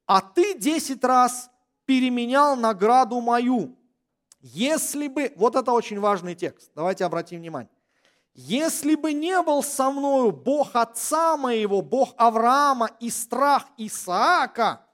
а 0.04 0.20
ты 0.20 0.58
десять 0.58 1.02
раз 1.04 1.48
переменял 1.84 2.56
награду 2.56 3.20
мою. 3.20 3.78
Если 4.40 5.08
бы, 5.08 5.32
вот 5.36 5.54
это 5.54 5.72
очень 5.72 6.00
важный 6.00 6.34
текст, 6.34 6.70
давайте 6.74 7.04
обратим 7.04 7.38
внимание. 7.38 7.70
Если 8.34 8.96
бы 8.96 9.12
не 9.12 9.40
был 9.42 9.62
со 9.62 9.90
мною 9.90 10.32
Бог 10.32 10.74
отца 10.74 11.36
моего, 11.36 11.80
Бог 11.80 12.12
Авраама 12.16 12.90
и 13.00 13.10
страх 13.10 13.66
Исаака, 13.78 14.84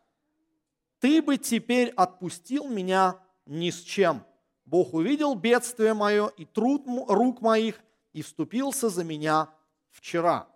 ты 1.01 1.21
бы 1.21 1.38
теперь 1.38 1.88
отпустил 1.88 2.68
меня 2.68 3.18
ни 3.47 3.71
с 3.71 3.81
чем. 3.81 4.25
Бог 4.73 4.95
увидел 4.95 5.35
бедствие 5.35 5.93
мое 5.93 6.29
и 6.29 6.47
труд 6.47 6.87
рук 7.07 7.43
моих 7.43 7.79
и 8.15 8.23
вступился 8.23 8.89
за 8.89 9.05
меня 9.05 9.51
вчера. 9.91 10.49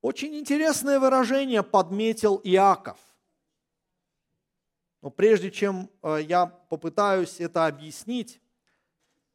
Очень 0.00 0.34
интересное 0.34 0.98
выражение 0.98 1.62
подметил 1.62 2.40
Иаков. 2.42 2.96
Но 5.02 5.10
прежде 5.10 5.50
чем 5.50 5.90
э, 6.02 6.20
я 6.22 6.46
попытаюсь 6.46 7.38
это 7.38 7.66
объяснить, 7.66 8.40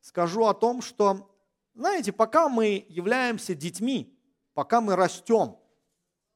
скажу 0.01 0.45
о 0.47 0.55
том, 0.55 0.81
что, 0.81 1.31
знаете, 1.75 2.11
пока 2.11 2.49
мы 2.49 2.83
являемся 2.89 3.53
детьми, 3.53 4.17
пока 4.55 4.81
мы 4.81 4.95
растем, 4.95 5.59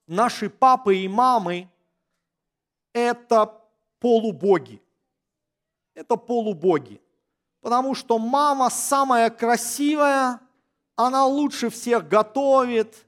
наши 0.06 0.48
папы 0.48 0.98
и 0.98 1.08
мамы– 1.08 1.72
это 2.94 3.68
полубоги. 3.98 4.80
Это 5.98 6.16
полубоги. 6.16 7.02
Потому 7.62 7.96
что 7.96 8.20
мама 8.20 8.70
самая 8.70 9.30
красивая, 9.30 10.40
она 10.96 11.26
лучше 11.26 11.70
всех 11.70 12.08
готовит– 12.08 12.96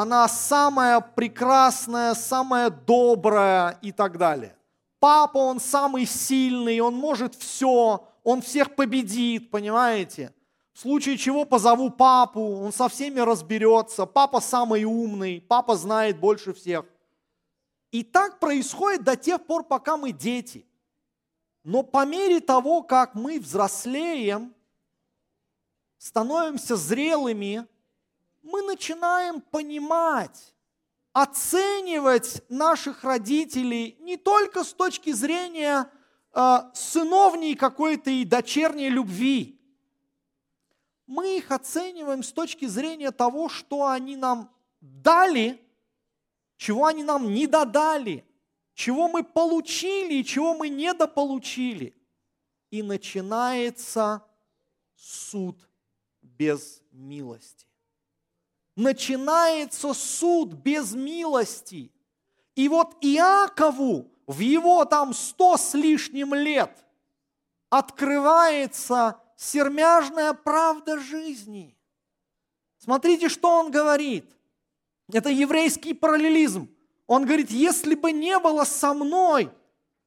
она 0.00 0.28
самая 0.28 1.00
прекрасная, 1.00 2.14
самая 2.14 2.70
добрая 2.70 3.80
и 3.82 3.90
так 3.90 4.16
далее. 4.16 4.54
Папа, 5.00 5.38
он 5.38 5.58
самый 5.58 6.06
сильный, 6.06 6.78
он 6.78 6.94
может 6.94 7.34
все, 7.34 8.06
он 8.22 8.40
всех 8.40 8.76
победит, 8.76 9.50
понимаете? 9.50 10.32
В 10.72 10.78
случае 10.78 11.16
чего 11.16 11.44
позову 11.44 11.90
папу, 11.90 12.60
он 12.60 12.72
со 12.72 12.88
всеми 12.88 13.18
разберется, 13.18 14.06
папа 14.06 14.40
самый 14.40 14.84
умный, 14.84 15.40
папа 15.40 15.74
знает 15.74 16.20
больше 16.20 16.54
всех. 16.54 16.84
И 17.90 18.04
так 18.04 18.38
происходит 18.38 19.02
до 19.02 19.16
тех 19.16 19.44
пор, 19.46 19.64
пока 19.64 19.96
мы 19.96 20.12
дети. 20.12 20.64
Но 21.64 21.82
по 21.82 22.06
мере 22.06 22.40
того, 22.40 22.82
как 22.82 23.14
мы 23.14 23.38
взрослеем, 23.40 24.54
становимся 25.98 26.76
зрелыми, 26.76 27.66
мы 28.42 28.62
начинаем 28.62 29.40
понимать, 29.40 30.54
оценивать 31.12 32.42
наших 32.48 33.04
родителей 33.04 33.96
не 34.00 34.16
только 34.16 34.62
с 34.64 34.72
точки 34.72 35.12
зрения 35.12 35.90
э, 36.32 36.56
сыновней 36.74 37.54
какой-то 37.56 38.10
и 38.10 38.24
дочерней 38.24 38.88
любви. 38.88 39.60
Мы 41.06 41.38
их 41.38 41.50
оцениваем 41.50 42.22
с 42.22 42.32
точки 42.32 42.66
зрения 42.66 43.10
того, 43.10 43.48
что 43.48 43.86
они 43.86 44.16
нам 44.16 44.54
дали, 44.80 45.60
чего 46.56 46.86
они 46.86 47.02
нам 47.02 47.32
не 47.32 47.46
додали, 47.46 48.27
чего 48.78 49.08
мы 49.08 49.24
получили 49.24 50.14
и 50.14 50.24
чего 50.24 50.54
мы 50.54 50.68
недополучили. 50.68 51.94
И 52.70 52.82
начинается 52.82 54.22
суд 54.94 55.56
без 56.22 56.82
милости 56.92 57.68
начинается 58.78 59.92
суд 59.92 60.52
без 60.52 60.94
милости. 60.94 61.92
И 62.54 62.68
вот 62.68 62.96
Иакову 63.00 64.08
в 64.26 64.38
его 64.38 64.84
там 64.84 65.12
сто 65.12 65.56
с 65.56 65.74
лишним 65.74 66.32
лет 66.32 66.86
открывается 67.70 69.20
сермяжная 69.36 70.32
правда 70.32 70.98
жизни. 71.00 71.76
Смотрите, 72.78 73.28
что 73.28 73.50
он 73.50 73.72
говорит. 73.72 74.32
Это 75.12 75.28
еврейский 75.28 75.92
параллелизм. 75.92 76.68
Он 77.08 77.24
говорит, 77.24 77.50
если 77.50 77.94
бы 77.94 78.12
не 78.12 78.38
было 78.38 78.64
со 78.64 78.92
мной 78.92 79.50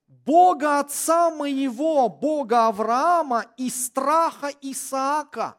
Бога 0.07 0.79
Отца 0.79 1.31
моего, 1.31 2.07
Бога 2.07 2.67
Авраама 2.67 3.47
и 3.57 3.71
страха 3.71 4.51
Исаака. 4.61 5.57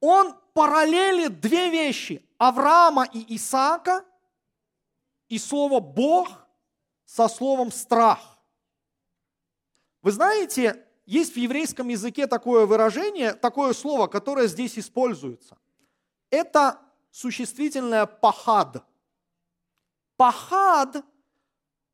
Он 0.00 0.34
параллелит 0.54 1.40
две 1.40 1.68
вещи. 1.68 2.24
Авраама 2.38 3.08
и 3.12 3.34
Исаака 3.34 4.04
и 5.28 5.36
слово 5.36 5.80
«Бог» 5.80 6.28
со 7.04 7.26
словом 7.26 7.72
«страх». 7.72 8.38
Вы 10.02 10.12
знаете, 10.12 10.86
есть 11.06 11.34
в 11.34 11.36
еврейском 11.38 11.88
языке 11.88 12.28
такое 12.28 12.66
выражение, 12.66 13.32
такое 13.32 13.72
слово, 13.72 14.06
которое 14.06 14.46
здесь 14.46 14.78
используется. 14.78 15.58
Это 16.30 16.80
существительное 17.10 18.06
«пахад». 18.06 18.84
«Пахад» 20.18 21.04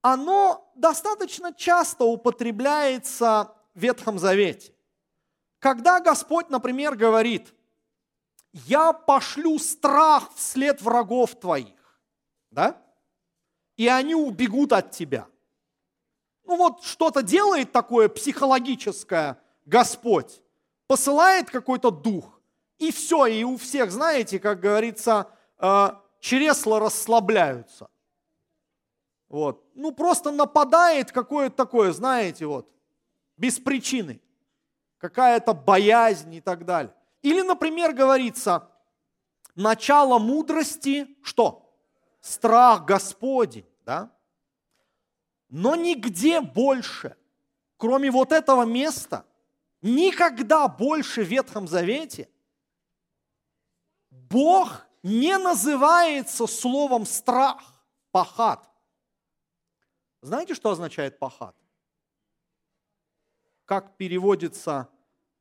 оно 0.02 0.70
достаточно 0.74 1.54
часто 1.54 2.04
употребляется 2.04 3.54
в 3.74 3.80
Ветхом 3.80 4.18
Завете. 4.18 4.74
Когда 5.60 6.00
Господь, 6.00 6.50
например, 6.50 6.94
говорит, 6.94 7.54
я 8.52 8.92
пошлю 8.92 9.58
страх 9.58 10.30
вслед 10.34 10.82
врагов 10.82 11.38
твоих, 11.40 11.98
да? 12.50 12.82
И 13.76 13.88
они 13.88 14.14
убегут 14.14 14.72
от 14.72 14.90
тебя. 14.90 15.26
Ну 16.44 16.56
вот 16.56 16.84
что-то 16.84 17.22
делает 17.22 17.72
такое 17.72 18.10
психологическое 18.10 19.40
Господь, 19.64 20.42
посылает 20.86 21.50
какой-то 21.50 21.90
дух, 21.90 22.40
и 22.78 22.92
все, 22.92 23.24
и 23.24 23.42
у 23.42 23.56
всех, 23.56 23.90
знаете, 23.90 24.38
как 24.38 24.60
говорится, 24.60 25.30
э, 25.58 25.90
чресла 26.20 26.78
расслабляются. 26.78 27.88
Вот. 29.28 29.64
Ну, 29.74 29.92
просто 29.92 30.30
нападает 30.30 31.12
какое-то 31.12 31.56
такое, 31.56 31.92
знаете, 31.92 32.46
вот, 32.46 32.68
без 33.36 33.58
причины. 33.58 34.20
Какая-то 34.98 35.54
боязнь 35.54 36.34
и 36.34 36.40
так 36.40 36.64
далее. 36.64 36.94
Или, 37.22 37.42
например, 37.42 37.92
говорится, 37.92 38.68
начало 39.54 40.18
мудрости, 40.18 41.08
что? 41.22 41.74
Страх 42.20 42.84
Господень, 42.84 43.66
да? 43.84 44.10
Но 45.48 45.76
нигде 45.76 46.40
больше, 46.40 47.16
кроме 47.76 48.10
вот 48.10 48.32
этого 48.32 48.64
места, 48.64 49.24
никогда 49.82 50.68
больше 50.68 51.22
в 51.22 51.28
Ветхом 51.28 51.68
Завете 51.68 52.28
Бог 54.10 54.86
не 55.02 55.36
называется 55.38 56.46
словом 56.46 57.04
страх, 57.04 57.62
пахат. 58.10 58.68
Знаете, 60.24 60.54
что 60.54 60.70
означает 60.70 61.18
пахат? 61.18 61.54
Как 63.66 63.98
переводится 63.98 64.88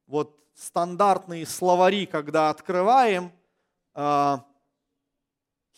вот 0.07 0.45
стандартные 0.55 1.45
словари, 1.45 2.05
когда 2.05 2.49
открываем 2.49 3.31
uh, 3.93 4.43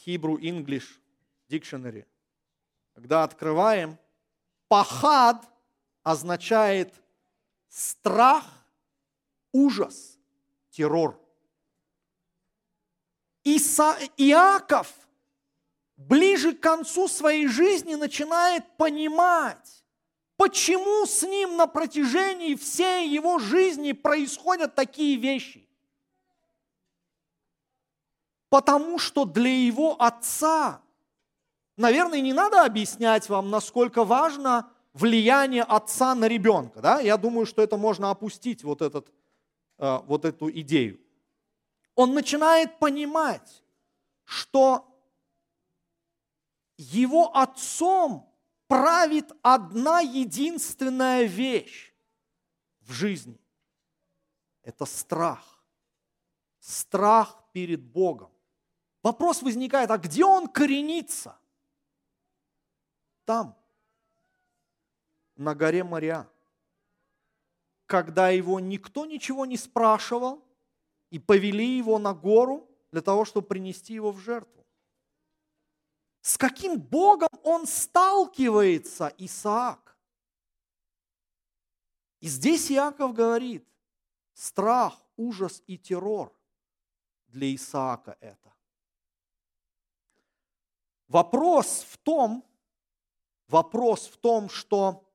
Hebrew 0.04 0.40
English 0.40 1.00
Dictionary, 1.48 2.08
когда 2.96 3.24
открываем, 3.24 4.00
пахат 4.68 5.48
означает 6.02 6.92
страх, 7.70 8.44
ужас, 9.52 10.18
террор. 10.72 11.22
Иса, 13.44 14.00
Иаков– 14.18 14.92
ближе 15.98 16.54
к 16.54 16.60
концу 16.60 17.08
своей 17.08 17.48
жизни 17.48 17.96
начинает 17.96 18.78
понимать, 18.78 19.84
почему 20.38 21.06
с 21.06 21.24
ним 21.24 21.58
на 21.58 21.68
протяжении 21.68 22.56
всей 22.56 23.10
его 23.10 23.40
жизни 23.40 23.94
происходят 23.94 24.76
такие 24.76 25.18
вещи. 25.18 25.68
Потому 28.50 29.00
что 29.00 29.26
для 29.26 29.50
его 29.50 30.02
отца, 30.02 30.82
наверное, 31.78 32.22
не 32.22 32.34
надо 32.34 32.64
объяснять 32.64 33.28
вам, 33.28 33.50
насколько 33.50 34.04
важно 34.04 34.72
влияние 34.94 35.64
отца 35.64 36.16
на 36.16 36.28
ребенка. 36.28 36.82
Да? 36.82 37.00
Я 37.00 37.18
думаю, 37.18 37.46
что 37.46 37.62
это 37.62 37.76
можно 37.76 38.12
опустить, 38.12 38.64
вот, 38.64 38.82
этот, 38.82 39.12
э, 39.78 40.00
вот 40.06 40.24
эту 40.24 40.50
идею. 40.50 41.00
Он 41.96 42.14
начинает 42.14 42.80
понимать, 42.80 43.64
что 44.24 44.95
его 46.78 47.36
отцом 47.36 48.32
правит 48.68 49.32
одна 49.42 50.02
единственная 50.02 51.24
вещь 51.24 51.94
в 52.82 52.92
жизни. 52.92 53.40
Это 54.62 54.86
страх. 54.86 55.64
Страх 56.60 57.44
перед 57.52 57.82
Богом. 57.82 58.32
Вопрос 59.04 59.44
возникает, 59.44 59.92
а 59.92 59.98
где 59.98 60.26
он 60.26 60.48
коренится? 60.48 61.38
Там, 63.24 63.56
на 65.36 65.54
горе 65.54 65.84
Моря. 65.84 66.28
Когда 67.86 68.30
его 68.30 68.60
никто 68.60 69.06
ничего 69.06 69.46
не 69.46 69.58
спрашивал, 69.58 70.44
и 71.12 71.20
повели 71.20 71.78
его 71.78 72.00
на 72.00 72.16
гору 72.16 72.68
для 72.92 73.02
того, 73.02 73.26
чтобы 73.26 73.48
принести 73.48 73.94
его 73.94 74.12
в 74.12 74.20
жертву 74.20 74.65
с 76.26 76.40
каким 76.40 76.80
Богом 76.80 77.30
он 77.44 77.68
сталкивается, 77.68 79.14
Исаак. 79.20 79.96
И 82.20 82.28
здесь 82.28 82.72
Иаков 82.72 83.14
говорит, 83.14 83.64
страх, 84.34 85.00
ужас 85.18 85.62
и 85.68 85.78
террор 85.78 86.36
для 87.28 87.54
Исаака 87.54 88.18
это. 88.20 88.52
Вопрос 91.08 91.86
в 91.88 91.96
том, 92.00 92.44
вопрос 93.48 94.08
в 94.08 94.18
том, 94.18 94.50
что 94.50 95.08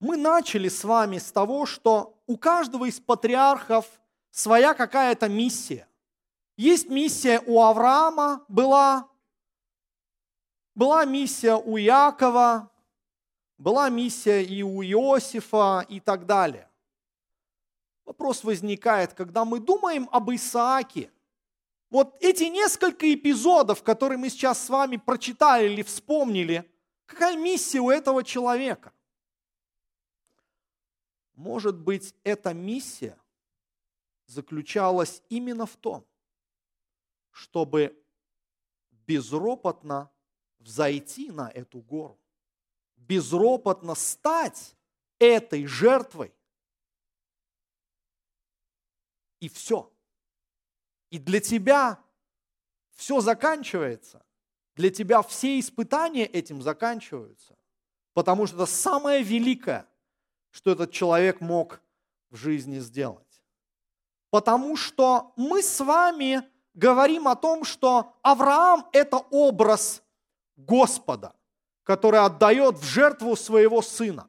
мы 0.00 0.18
начали 0.18 0.68
с 0.68 0.84
вами 0.84 1.16
с 1.16 1.32
того, 1.32 1.64
что 1.64 2.22
у 2.26 2.36
каждого 2.36 2.84
из 2.84 3.00
патриархов 3.00 3.86
своя 4.30 4.74
какая-то 4.74 5.30
миссия. 5.30 5.88
Есть 6.58 6.90
миссия 6.90 7.42
у 7.46 7.62
Авраама 7.62 8.44
была, 8.48 9.08
была 10.78 11.04
миссия 11.04 11.56
у 11.56 11.76
Якова, 11.76 12.70
была 13.58 13.90
миссия 13.90 14.44
и 14.44 14.62
у 14.62 14.80
Иосифа 14.80 15.84
и 15.88 15.98
так 15.98 16.24
далее. 16.24 16.70
Вопрос 18.04 18.44
возникает, 18.44 19.12
когда 19.12 19.44
мы 19.44 19.58
думаем 19.58 20.08
об 20.12 20.30
Исааке, 20.30 21.10
вот 21.90 22.16
эти 22.20 22.44
несколько 22.44 23.12
эпизодов, 23.12 23.82
которые 23.82 24.18
мы 24.18 24.30
сейчас 24.30 24.64
с 24.64 24.68
вами 24.68 24.98
прочитали 24.98 25.66
или 25.66 25.82
вспомнили, 25.82 26.70
какая 27.06 27.36
миссия 27.36 27.80
у 27.80 27.90
этого 27.90 28.22
человека? 28.22 28.92
Может 31.34 31.76
быть, 31.76 32.14
эта 32.22 32.54
миссия 32.54 33.18
заключалась 34.26 35.22
именно 35.28 35.66
в 35.66 35.74
том, 35.74 36.06
чтобы 37.32 38.00
безропотно 39.08 40.08
взойти 40.68 41.30
на 41.30 41.48
эту 41.48 41.80
гору, 41.80 42.18
безропотно 42.96 43.94
стать 43.94 44.76
этой 45.18 45.66
жертвой. 45.66 46.34
И 49.40 49.48
все. 49.48 49.90
И 51.10 51.18
для 51.18 51.40
тебя 51.40 51.98
все 52.94 53.20
заканчивается. 53.20 54.22
Для 54.74 54.90
тебя 54.90 55.22
все 55.22 55.58
испытания 55.58 56.26
этим 56.26 56.60
заканчиваются. 56.60 57.56
Потому 58.12 58.46
что 58.46 58.56
это 58.56 58.66
самое 58.66 59.22
великое, 59.22 59.88
что 60.50 60.72
этот 60.72 60.92
человек 60.92 61.40
мог 61.40 61.80
в 62.28 62.36
жизни 62.36 62.78
сделать. 62.78 63.42
Потому 64.28 64.76
что 64.76 65.32
мы 65.36 65.62
с 65.62 65.80
вами 65.80 66.42
говорим 66.74 67.26
о 67.26 67.36
том, 67.36 67.64
что 67.64 68.14
Авраам– 68.22 68.86
это 68.92 69.16
образ 69.16 70.02
Господа, 70.58 71.34
который 71.84 72.20
отдает 72.20 72.76
в 72.76 72.84
жертву 72.84 73.34
своего 73.36 73.80
сына. 73.80 74.28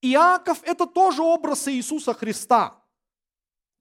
Иаков– 0.00 0.62
это 0.64 0.86
тоже 0.86 1.22
образ 1.22 1.66
Иисуса 1.68 2.12
Христа. 2.14 2.80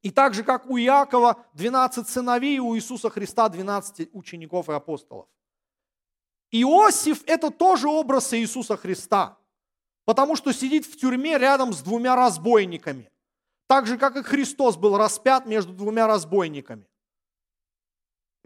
И 0.01 0.09
так 0.09 0.33
же, 0.33 0.43
как 0.43 0.65
у 0.69 0.77
Иакова 0.77 1.45
12 1.53 2.07
сыновей, 2.07 2.59
у 2.59 2.75
Иисуса 2.75 3.09
Христа 3.09 3.49
12 3.49 4.09
учеников 4.13 4.69
и 4.69 4.73
апостолов. 4.73 5.27
Иосиф– 6.51 7.23
это 7.25 7.51
тоже 7.51 7.87
образ 7.87 8.33
Иисуса 8.33 8.77
Христа, 8.77 9.37
потому 10.05 10.35
что 10.35 10.53
сидит 10.53 10.85
в 10.85 10.97
тюрьме 10.97 11.37
рядом 11.37 11.73
с 11.73 11.81
двумя 11.81 12.15
разбойниками, 12.15 13.11
так 13.67 13.87
же, 13.87 13.97
как 13.97 14.15
и 14.15 14.23
Христос 14.23 14.77
был 14.77 14.97
распят 14.97 15.45
между 15.45 15.73
двумя 15.73 16.07
разбойниками. 16.07 16.87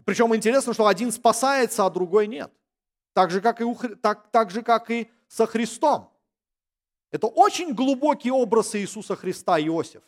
Причем 0.04 0.34
интересно, 0.34 0.72
что 0.74 0.86
один 0.86 1.12
спасается, 1.12 1.84
а 1.84 1.90
другой 1.90 2.26
нет. 2.26 2.52
Так 3.18 3.32
же, 3.32 3.40
как 3.40 3.60
и, 3.60 3.64
так, 3.96 4.30
так 4.30 4.52
же, 4.52 4.62
как 4.62 4.92
и 4.92 5.10
со 5.26 5.44
Христом. 5.44 6.08
Это 7.10 7.26
очень 7.26 7.74
глубокий 7.74 8.30
образ 8.30 8.76
Иисуса 8.76 9.16
Христа, 9.16 9.60
Иосиф. 9.60 10.04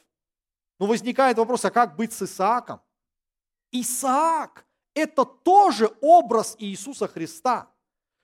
Но 0.78 0.86
возникает 0.86 1.36
вопрос, 1.36 1.64
а 1.64 1.72
как 1.72 1.96
быть 1.96 2.12
с 2.12 2.22
Исааком? 2.22 2.80
Исаак– 3.72 4.64
это 4.94 5.24
тоже 5.24 5.90
образ 6.00 6.54
Иисуса 6.60 7.08
Христа, 7.08 7.68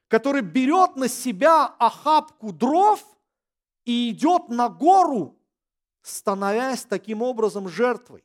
который 0.07 0.43
берет 0.43 0.95
на 0.95 1.09
себя 1.09 1.67
охапку 1.67 2.53
дров 2.53 3.05
и 3.85 4.11
идет 4.11 4.51
на 4.51 4.69
гору, 4.69 5.37
становясь 6.03 6.85
таким 6.85 7.23
образом 7.23 7.69
жертвой. 7.69 8.25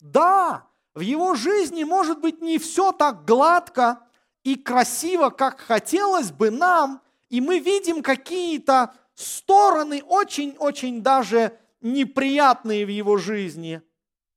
Да, 0.00 0.66
в 0.92 1.02
его 1.02 1.36
жизни 1.36 1.84
может 1.84 2.20
быть 2.20 2.40
не 2.40 2.58
все 2.58 2.90
так 2.90 3.24
гладко 3.24 4.09
и 4.42 4.56
красиво, 4.56 5.30
как 5.30 5.60
хотелось 5.60 6.32
бы 6.32 6.50
нам, 6.50 7.02
и 7.28 7.40
мы 7.40 7.58
видим 7.58 8.02
какие-то 8.02 8.94
стороны 9.14 10.02
очень-очень 10.02 11.02
даже 11.02 11.58
неприятные 11.80 12.86
в 12.86 12.88
его 12.88 13.18
жизни, 13.18 13.82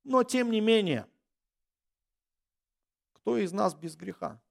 но 0.03 0.23
тем 0.23 0.51
не 0.51 0.61
менее, 0.61 1.07
кто 3.13 3.37
из 3.37 3.53
нас 3.53 3.73
без 3.73 3.95
греха? 3.95 4.41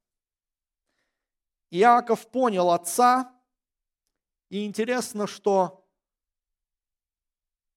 Иаков 1.71 2.27
понял 2.29 2.71
отца, 2.71 3.33
и 4.49 4.65
интересно, 4.65 5.27
что 5.27 5.87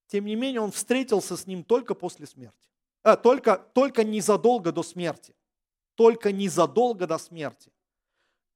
тем 0.06 0.24
не 0.24 0.36
менее 0.36 0.60
он 0.60 0.70
встретился 0.70 1.36
с 1.36 1.46
ним 1.46 1.64
только 1.64 1.94
после 1.94 2.26
смерти. 2.26 2.70
А, 3.02 3.16
только, 3.16 3.58
только 3.58 4.04
незадолго 4.04 4.72
до 4.72 4.82
смерти. 4.82 5.35
Только 5.96 6.30
незадолго 6.30 7.06
до 7.06 7.18
смерти. 7.18 7.72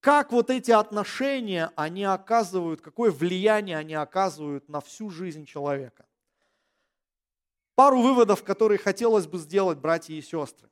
Как 0.00 0.32
вот 0.32 0.48
эти 0.48 0.70
отношения, 0.70 1.72
они 1.76 2.04
оказывают, 2.04 2.80
какое 2.80 3.10
влияние 3.10 3.76
они 3.76 3.94
оказывают 3.94 4.68
на 4.68 4.80
всю 4.80 5.10
жизнь 5.10 5.44
человека. 5.44 6.06
Пару 7.74 8.00
выводов, 8.00 8.42
которые 8.44 8.78
хотелось 8.78 9.26
бы 9.26 9.38
сделать, 9.38 9.78
братья 9.78 10.14
и 10.14 10.22
сестры. 10.22 10.70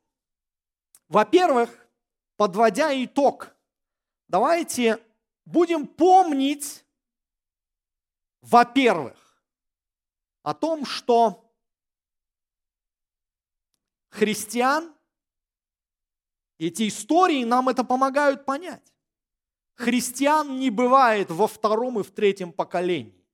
Во-первых, 1.07 1.87
подводя 2.37 2.91
итог, 3.03 3.55
давайте 4.27 4.99
будем 5.45 5.87
помнить, 5.87 6.85
во-первых, 8.41 9.43
о 10.43 10.53
том, 10.53 10.85
что 10.85 11.51
христиан, 14.09 14.95
эти 16.67 16.87
истории 16.87 17.43
нам 17.43 17.69
это 17.69 17.83
помогают 17.83 18.45
понять. 18.45 18.93
Христиан 19.75 20.59
не 20.59 20.69
бывает 20.69 21.31
во 21.31 21.47
втором 21.47 21.99
и 21.99 22.03
в 22.03 22.11
третьем 22.11 22.51
поколении. 22.51 23.25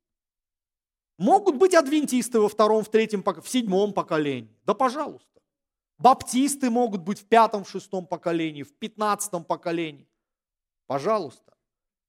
Могут 1.18 1.56
быть 1.56 1.74
адвентисты 1.74 2.40
во 2.40 2.50
втором, 2.50 2.84
в 2.84 2.90
третьем, 2.90 3.24
в 3.24 3.50
седьмом 3.50 3.94
поколении. 3.94 4.56
Да 4.64 4.74
пожалуйста. 4.74 5.42
Баптисты 5.98 6.70
могут 6.70 7.02
быть 7.02 7.22
в 7.22 7.26
пятом, 7.26 7.64
в 7.64 7.70
шестом 7.70 8.06
поколении, 8.06 8.64
в 8.64 8.74
пятнадцатом 8.74 9.44
поколении. 9.44 10.08
Пожалуйста. 10.88 11.54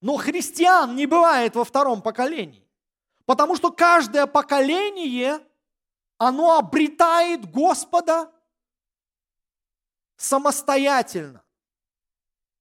Но 0.03 0.17
христиан 0.17 0.97
не 0.97 1.07
бывает 1.07 1.55
во 1.55 1.65
втором 1.65 2.03
поколении. 2.03 2.67
Потому 3.25 3.57
что 3.57 3.71
каждое 3.71 4.27
поколение, 4.27 5.41
оно 6.19 6.59
обретает 6.59 7.51
Господа 7.51 8.31
самостоятельно. 10.17 11.43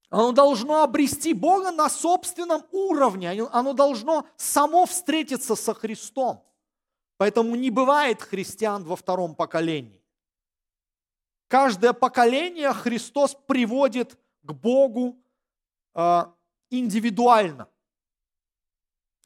Оно 0.10 0.32
должно 0.32 0.84
обрести 0.84 1.34
Бога 1.34 1.72
на 1.72 1.90
собственном 1.90 2.64
уровне. 2.72 3.32
Оно 3.52 3.74
должно 3.74 4.28
само 4.38 4.86
встретиться 4.86 5.56
со 5.56 5.74
Христом. 5.74 6.46
Поэтому 7.18 7.56
не 7.56 7.70
бывает 7.70 8.22
христиан 8.22 8.84
во 8.84 8.96
втором 8.96 9.36
поколении. 9.36 10.02
Каждое 11.48 11.94
поколение 11.94 12.74
Христос 12.74 13.36
приводит 13.48 14.18
к 14.42 14.52
Богу 14.52 15.18
э, 15.94 16.26
индивидуально. 16.70 17.70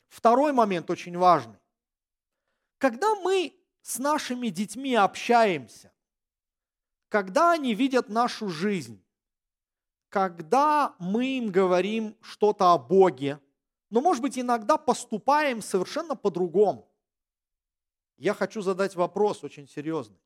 Второй 0.08 0.54
момент 0.54 0.90
очень 0.90 1.18
важный. 1.18 1.60
Когда 2.78 3.16
мы 3.16 3.54
с 3.82 3.98
нашими 4.00 4.50
детьми 4.50 4.96
общаемся, 4.96 5.92
когда 7.10 7.52
они 7.52 7.74
видят 7.74 8.08
нашу 8.08 8.50
жизнь, 8.50 9.04
когда 10.10 10.96
мы 11.00 11.38
им 11.38 11.52
говорим 11.52 12.16
что-то 12.22 12.72
о 12.72 12.78
Боге, 12.78 13.40
но, 13.90 14.02
может 14.02 14.22
быть, 14.22 14.38
иногда 14.38 14.78
поступаем 14.78 15.62
совершенно 15.62 16.16
по-другому. 16.16 16.88
Я 18.18 18.34
хочу 18.34 18.62
задать 18.62 18.96
вопрос 18.96 19.44
очень 19.44 19.68
серьезный. 19.68 20.20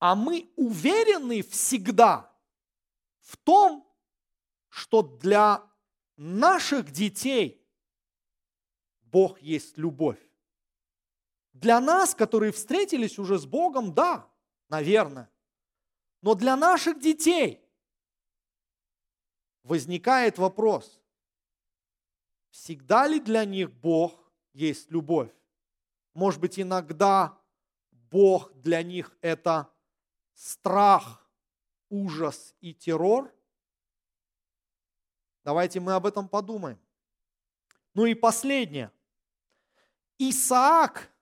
А 0.00 0.16
мы 0.16 0.50
уверены 0.56 1.42
всегда 1.42 2.32
в 3.20 3.36
том, 3.36 3.88
что 4.68 5.02
для 5.02 5.62
наших 6.16 6.90
детей 6.90 7.64
Бог 9.02 9.40
есть 9.40 9.78
любовь. 9.78 10.18
Для 11.52 11.80
нас, 11.80 12.16
которые 12.16 12.50
встретились 12.50 13.18
уже 13.18 13.38
с 13.38 13.46
Богом, 13.46 13.94
да, 13.94 14.28
наверное. 14.74 15.30
Но 16.20 16.34
для 16.34 16.56
наших 16.56 16.98
детей 16.98 17.64
возникает 19.62 20.38
вопрос, 20.38 21.00
всегда 22.50 23.06
ли 23.06 23.20
для 23.20 23.44
них 23.44 23.70
Бог 23.70 24.32
есть 24.52 24.90
любовь? 24.90 25.30
Может 26.12 26.40
быть, 26.40 26.58
иногда 26.58 27.38
Бог 28.10 28.52
для 28.54 28.82
них 28.82 29.16
это 29.20 29.72
страх, 30.32 31.24
ужас 31.88 32.54
и 32.60 32.74
террор? 32.74 33.32
Давайте 35.44 35.78
мы 35.78 35.92
об 35.92 36.06
этом 36.06 36.28
подумаем. 36.28 36.80
Ну 37.92 38.06
и 38.06 38.14
последнее. 38.14 38.90
Исаак, 40.18 41.12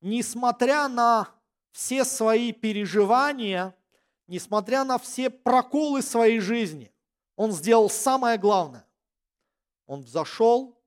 несмотря 0.00 0.88
на 0.88 1.35
все 1.76 2.06
свои 2.06 2.52
переживания, 2.52 3.76
несмотря 4.26 4.82
на 4.82 4.96
все 4.96 5.28
проколы 5.28 6.00
своей 6.00 6.40
жизни, 6.40 6.90
он 7.36 7.52
сделал 7.52 7.90
самое 7.90 8.38
главное. 8.38 8.88
Он 9.84 10.00
взошел 10.00 10.82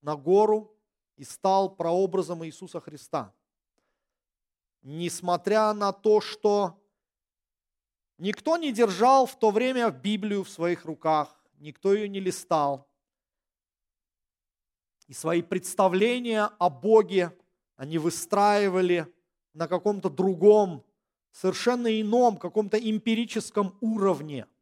на 0.00 0.16
гору 0.16 0.76
и 1.14 1.22
стал 1.22 1.76
прообразом 1.76 2.44
Иисуса 2.44 2.80
Христа. 2.80 3.32
Несмотря 4.82 5.72
на 5.74 5.92
то, 5.92 6.20
что 6.20 6.76
никто 8.18 8.56
не 8.56 8.72
держал 8.72 9.26
в 9.26 9.38
то 9.38 9.52
время 9.52 9.90
Библию 9.90 10.42
в 10.42 10.50
своих 10.50 10.84
руках, 10.84 11.40
никто 11.60 11.94
ее 11.94 12.08
не 12.08 12.18
листал, 12.18 12.90
и 15.06 15.14
свои 15.14 15.40
представления 15.40 16.50
о 16.58 16.68
Боге 16.68 17.32
они 17.76 17.98
выстраивали 17.98 19.06
на 19.54 19.68
каком-то 19.68 20.08
другом, 20.10 20.84
совершенно 21.30 22.00
ином, 22.00 22.36
каком-то 22.36 22.78
эмпирическом 22.78 23.76
уровне– 23.80 24.46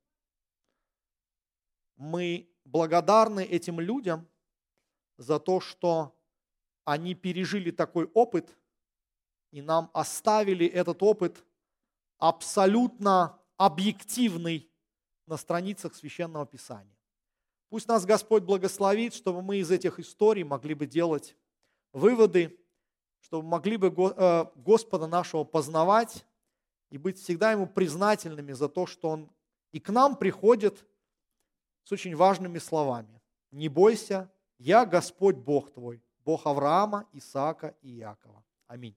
мы 2.01 2.49
благодарны 2.65 3.45
этим 3.45 3.79
людям 3.79 4.27
за 5.19 5.39
то, 5.39 5.61
что 5.61 6.19
они 6.85 7.15
пережили 7.15 7.71
такой 7.71 8.07
опыт 8.15 8.57
и 9.51 9.61
нам 9.61 9.91
оставили 9.93 10.67
этот 10.67 11.03
опыт 11.03 11.45
абсолютно 12.17 13.39
объективный 13.59 14.71
на 15.27 15.37
страницах 15.37 15.95
Священного 15.95 16.47
Писания. 16.47 16.97
Пусть 17.69 17.87
нас 17.87 18.07
Господь 18.07 18.45
благословит, 18.45 19.13
чтобы 19.13 19.43
мы 19.43 19.59
из 19.59 19.71
этих 19.71 20.01
историй 20.01 20.43
могли 20.43 20.73
бы 20.73 20.87
делать 20.87 21.37
выводы, 21.93 22.59
чтобы 23.31 23.47
могли 23.47 23.77
бы 23.77 23.95
э, 23.97 24.45
Господа 24.57 25.07
нашего 25.07 25.45
познавать 25.45 26.27
и 26.91 26.99
быть 26.99 27.17
всегда 27.17 27.53
Ему 27.53 27.69
признательными 27.69 28.51
за 28.51 28.69
то, 28.69 28.87
что 28.87 29.11
Он 29.11 29.31
и 29.71 29.79
к 29.79 29.91
нам 29.91 30.17
приходит 30.17 30.85
с 31.85 31.93
очень 31.93 32.17
важными 32.17 32.59
словами. 32.59 33.23
«Не 33.53 33.69
бойся, 33.69 34.29
я 34.59 34.85
Господь 34.85 35.37
Бог 35.37 35.71
твой, 35.71 36.03
Бог 36.25 36.45
Авраама, 36.45 37.07
Исаака 37.13 37.77
и 37.83 38.01
Иакова». 38.01 38.45
Аминь. 38.67 38.97